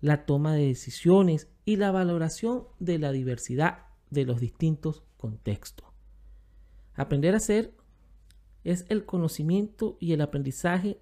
la 0.01 0.25
toma 0.25 0.53
de 0.53 0.67
decisiones 0.67 1.47
y 1.65 1.75
la 1.75 1.91
valoración 1.91 2.63
de 2.79 2.99
la 2.99 3.11
diversidad 3.11 3.85
de 4.09 4.25
los 4.25 4.39
distintos 4.39 5.03
contextos. 5.17 5.87
Aprender 6.95 7.33
a 7.33 7.37
hacer 7.37 7.73
es 8.63 8.85
el 8.89 9.05
conocimiento 9.05 9.97
y 9.99 10.13
el 10.13 10.21
aprendizaje 10.21 10.99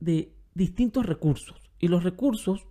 de 0.00 0.32
distintos 0.54 1.06
recursos. 1.06 1.60
Y 1.78 1.88
los 1.88 2.02
recursos 2.02 2.66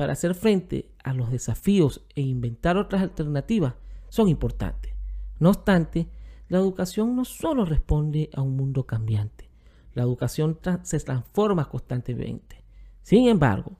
para 0.00 0.14
hacer 0.14 0.34
frente 0.34 0.94
a 1.04 1.12
los 1.12 1.30
desafíos 1.30 2.06
e 2.14 2.22
inventar 2.22 2.78
otras 2.78 3.02
alternativas 3.02 3.74
son 4.08 4.30
importantes. 4.30 4.94
No 5.38 5.50
obstante, 5.50 6.08
la 6.48 6.56
educación 6.56 7.14
no 7.14 7.26
solo 7.26 7.66
responde 7.66 8.30
a 8.32 8.40
un 8.40 8.56
mundo 8.56 8.86
cambiante, 8.86 9.50
la 9.92 10.02
educación 10.02 10.58
se 10.84 11.00
transforma 11.00 11.68
constantemente. 11.68 12.64
Sin 13.02 13.28
embargo, 13.28 13.76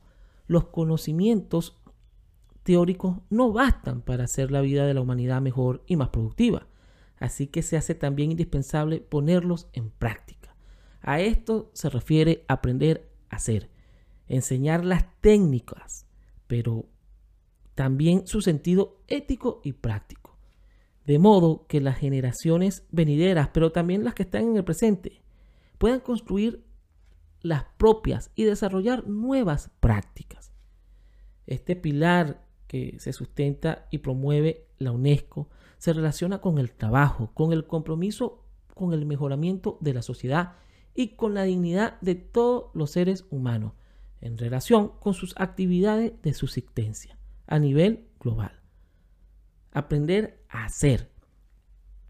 los 0.47 0.67
conocimientos 0.67 1.81
teóricos 2.65 3.17
no 3.31 3.51
bastan 3.55 4.03
para 4.03 4.25
hacer 4.25 4.51
la 4.51 4.61
vida 4.61 4.85
de 4.85 4.93
la 4.93 5.01
humanidad 5.01 5.41
mejor 5.41 5.83
y 5.87 5.97
más 5.97 6.11
productiva, 6.11 6.67
así 7.17 7.47
que 7.47 7.63
se 7.63 7.79
hace 7.79 7.95
también 7.95 8.31
indispensable 8.31 9.01
ponerlos 9.01 9.71
en 9.73 9.89
práctica. 9.89 10.55
A 11.01 11.23
esto 11.23 11.71
se 11.73 11.89
refiere 11.89 12.45
aprender 12.47 13.11
a 13.31 13.37
hacer, 13.37 13.71
enseñar 14.29 14.85
las 14.85 15.07
técnicas, 15.23 16.10
pero 16.51 16.87
también 17.77 18.27
su 18.27 18.43
sentido 18.43 19.05
ético 19.07 19.61
y 19.63 19.73
práctico. 19.73 20.37
De 21.07 21.21
modo 21.21 21.65
que 21.69 21.81
las 21.81 21.97
generaciones 21.97 22.85
venideras, 22.91 23.51
pero 23.55 23.71
también 23.71 24.03
las 24.03 24.15
que 24.15 24.25
están 24.25 24.43
en 24.43 24.57
el 24.57 24.65
presente, 24.65 25.23
puedan 25.79 26.01
construir 26.01 26.65
las 27.41 27.67
propias 27.77 28.33
y 28.35 28.43
desarrollar 28.43 29.07
nuevas 29.07 29.71
prácticas. 29.79 30.53
Este 31.47 31.77
pilar 31.77 32.45
que 32.67 32.97
se 32.99 33.13
sustenta 33.13 33.87
y 33.93 33.99
promueve 33.99 34.67
la 34.79 34.91
UNESCO 34.91 35.49
se 35.79 35.93
relaciona 35.93 36.41
con 36.41 36.59
el 36.59 36.73
trabajo, 36.73 37.31
con 37.33 37.53
el 37.53 37.65
compromiso, 37.69 38.43
con 38.75 38.93
el 38.93 39.07
mejoramiento 39.07 39.79
de 39.81 39.95
la 39.95 40.03
sociedad 40.03 40.57
y 40.97 41.15
con 41.15 41.35
la 41.35 41.45
dignidad 41.45 42.01
de 42.01 42.17
todos 42.17 42.73
los 42.75 42.91
seres 42.91 43.25
humanos 43.31 43.75
en 44.21 44.39
relación 44.39 44.93
con 45.01 45.15
sus 45.15 45.35
actividades 45.37 46.13
de 46.23 46.35
subsistencia 46.35 47.19
a 47.47 47.59
nivel 47.59 48.07
global. 48.21 48.61
Aprender 49.73 50.45
a 50.49 50.65
hacer 50.65 51.11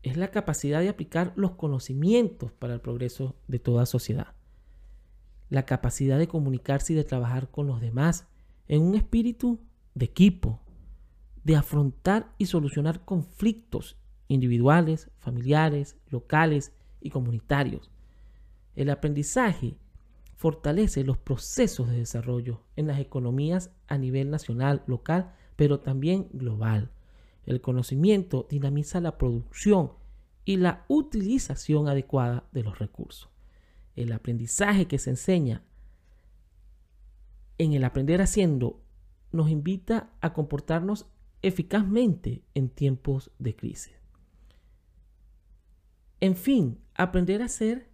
es 0.03 0.17
la 0.17 0.31
capacidad 0.31 0.81
de 0.81 0.89
aplicar 0.89 1.33
los 1.37 1.53
conocimientos 1.53 2.53
para 2.53 2.75
el 2.75 2.81
progreso 2.81 3.37
de 3.49 3.59
toda 3.59 3.87
sociedad. 3.87 4.35
La 5.49 5.67
capacidad 5.67 6.19
de 6.19 6.29
comunicarse 6.29 6.93
y 6.93 6.97
de 6.97 7.05
trabajar 7.05 7.51
con 7.51 7.67
los 7.67 7.81
demás 7.81 8.27
en 8.67 8.83
un 8.83 8.95
espíritu 8.95 9.61
de 9.95 10.07
equipo, 10.07 10.61
de 11.45 11.57
afrontar 11.57 12.33
y 12.39 12.47
solucionar 12.47 13.05
conflictos 13.05 13.97
individuales, 14.29 15.11
familiares, 15.19 15.97
locales 16.09 16.73
y 17.01 17.11
comunitarios 17.11 17.91
el 18.81 18.91
aprendizaje 18.91 19.77
fortalece 20.41 21.05
los 21.05 21.19
procesos 21.19 21.91
de 21.91 21.99
desarrollo 21.99 22.63
en 22.75 22.87
las 22.87 22.99
economías 22.99 23.73
a 23.89 23.99
nivel 23.99 24.31
nacional, 24.31 24.83
local, 24.87 25.35
pero 25.55 25.81
también 25.81 26.31
global. 26.33 26.93
El 27.45 27.61
conocimiento 27.61 28.47
dinamiza 28.49 29.03
la 29.03 29.19
producción 29.19 29.93
y 30.47 30.57
la 30.57 30.87
utilización 30.89 31.89
adecuada 31.89 32.49
de 32.53 32.63
los 32.63 32.79
recursos. 32.79 33.29
El 33.97 34.13
aprendizaje 34.13 34.87
que 34.87 34.99
se 34.99 35.11
enseña 35.11 35.63
en 37.59 37.75
el 37.75 37.85
aprender 37.85 38.23
haciendo 38.23 38.81
nos 39.33 39.51
invita 39.51 40.11
a 40.23 40.33
comportarnos 40.33 41.05
eficazmente 41.43 42.45
en 42.55 42.71
tiempos 42.71 43.31
de 43.39 43.55
crisis. 43.57 43.93
En 46.19 46.35
fin, 46.35 46.79
aprender 46.95 47.43
a 47.43 47.49
ser 47.49 47.90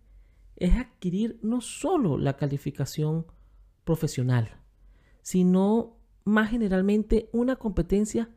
es 0.57 0.75
adquirir 0.77 1.39
no 1.43 1.61
solo 1.61 2.19
la 2.19 2.37
calificación 2.37 3.27
profesional, 3.85 4.61
sino 5.23 5.97
más 6.25 6.51
generalmente 6.51 7.29
una 7.33 7.57
competencia 7.57 8.31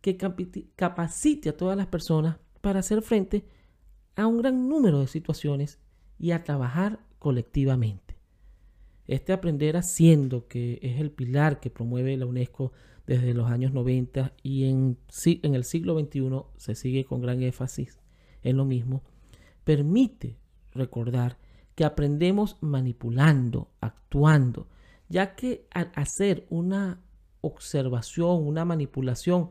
que 0.00 0.16
capacite 0.16 1.48
a 1.48 1.56
todas 1.56 1.76
las 1.76 1.86
personas 1.86 2.38
para 2.60 2.80
hacer 2.80 3.02
frente 3.02 3.44
a 4.16 4.26
un 4.26 4.38
gran 4.38 4.68
número 4.68 5.00
de 5.00 5.06
situaciones 5.06 5.78
y 6.18 6.32
a 6.32 6.44
trabajar 6.44 7.00
colectivamente. 7.18 8.16
Este 9.06 9.32
aprender 9.32 9.76
haciendo, 9.76 10.46
que 10.46 10.78
es 10.82 11.00
el 11.00 11.10
pilar 11.10 11.60
que 11.60 11.70
promueve 11.70 12.16
la 12.16 12.26
UNESCO 12.26 12.72
desde 13.06 13.34
los 13.34 13.50
años 13.50 13.72
90 13.72 14.34
y 14.42 14.66
en, 14.66 14.98
en 15.24 15.54
el 15.54 15.64
siglo 15.64 15.98
XXI 15.98 16.30
se 16.56 16.74
sigue 16.74 17.04
con 17.04 17.20
gran 17.20 17.42
énfasis 17.42 17.98
en 18.42 18.56
lo 18.56 18.64
mismo, 18.64 19.02
permite 19.64 20.39
recordar 20.72 21.38
que 21.74 21.84
aprendemos 21.84 22.56
manipulando, 22.60 23.70
actuando, 23.80 24.68
ya 25.08 25.34
que 25.34 25.66
al 25.70 25.90
hacer 25.94 26.46
una 26.50 27.00
observación, 27.40 28.46
una 28.46 28.64
manipulación, 28.64 29.50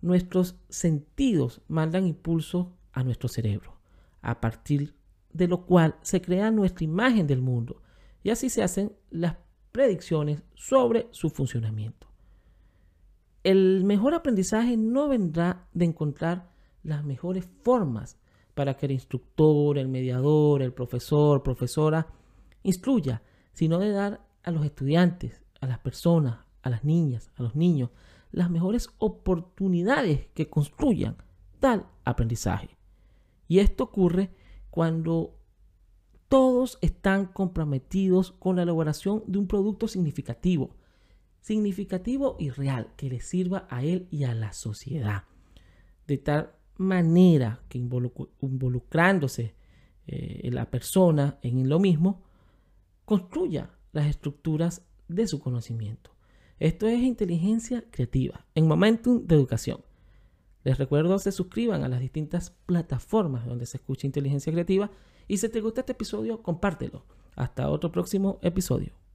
nuestros 0.00 0.56
sentidos 0.68 1.62
mandan 1.68 2.06
impulso 2.06 2.72
a 2.92 3.02
nuestro 3.02 3.28
cerebro, 3.28 3.78
a 4.22 4.40
partir 4.40 4.94
de 5.32 5.48
lo 5.48 5.66
cual 5.66 5.96
se 6.02 6.20
crea 6.20 6.50
nuestra 6.50 6.84
imagen 6.84 7.26
del 7.26 7.42
mundo 7.42 7.82
y 8.22 8.30
así 8.30 8.48
se 8.48 8.62
hacen 8.62 8.92
las 9.10 9.36
predicciones 9.72 10.42
sobre 10.54 11.08
su 11.10 11.28
funcionamiento. 11.30 12.06
El 13.44 13.84
mejor 13.84 14.14
aprendizaje 14.14 14.76
no 14.76 15.08
vendrá 15.08 15.68
de 15.72 15.84
encontrar 15.84 16.50
las 16.82 17.04
mejores 17.04 17.46
formas 17.62 18.18
para 18.56 18.74
que 18.74 18.86
el 18.86 18.92
instructor, 18.92 19.76
el 19.76 19.86
mediador, 19.86 20.62
el 20.62 20.72
profesor, 20.72 21.42
profesora 21.42 22.06
instruya, 22.62 23.20
sino 23.52 23.78
de 23.78 23.90
dar 23.90 24.26
a 24.42 24.50
los 24.50 24.64
estudiantes, 24.64 25.42
a 25.60 25.66
las 25.66 25.78
personas, 25.80 26.38
a 26.62 26.70
las 26.70 26.82
niñas, 26.82 27.30
a 27.36 27.42
los 27.42 27.54
niños, 27.54 27.90
las 28.32 28.50
mejores 28.50 28.88
oportunidades 28.96 30.28
que 30.32 30.48
construyan 30.48 31.18
tal 31.60 31.86
aprendizaje. 32.06 32.78
Y 33.46 33.58
esto 33.58 33.84
ocurre 33.84 34.30
cuando 34.70 35.38
todos 36.28 36.78
están 36.80 37.26
comprometidos 37.26 38.32
con 38.32 38.56
la 38.56 38.62
elaboración 38.62 39.22
de 39.26 39.38
un 39.38 39.48
producto 39.48 39.86
significativo, 39.86 40.70
significativo 41.42 42.36
y 42.38 42.48
real, 42.48 42.94
que 42.96 43.10
le 43.10 43.20
sirva 43.20 43.66
a 43.68 43.84
él 43.84 44.08
y 44.10 44.24
a 44.24 44.34
la 44.34 44.54
sociedad. 44.54 45.24
De 46.06 46.16
tal 46.16 46.56
manera 46.78 47.62
que 47.68 47.78
involucrándose 47.78 49.54
eh, 50.06 50.50
la 50.52 50.70
persona 50.70 51.38
en 51.42 51.68
lo 51.68 51.78
mismo, 51.78 52.22
construya 53.04 53.70
las 53.92 54.06
estructuras 54.06 54.82
de 55.08 55.26
su 55.26 55.40
conocimiento. 55.40 56.10
Esto 56.58 56.86
es 56.86 57.00
inteligencia 57.02 57.84
creativa 57.90 58.46
en 58.54 58.66
Momentum 58.66 59.26
de 59.26 59.34
Educación. 59.34 59.80
Les 60.64 60.78
recuerdo 60.78 61.18
se 61.18 61.32
suscriban 61.32 61.84
a 61.84 61.88
las 61.88 62.00
distintas 62.00 62.50
plataformas 62.66 63.46
donde 63.46 63.66
se 63.66 63.76
escucha 63.76 64.06
inteligencia 64.06 64.52
creativa 64.52 64.90
y 65.28 65.38
si 65.38 65.48
te 65.48 65.60
gusta 65.60 65.82
este 65.82 65.92
episodio, 65.92 66.42
compártelo. 66.42 67.04
Hasta 67.34 67.68
otro 67.68 67.92
próximo 67.92 68.38
episodio. 68.42 69.05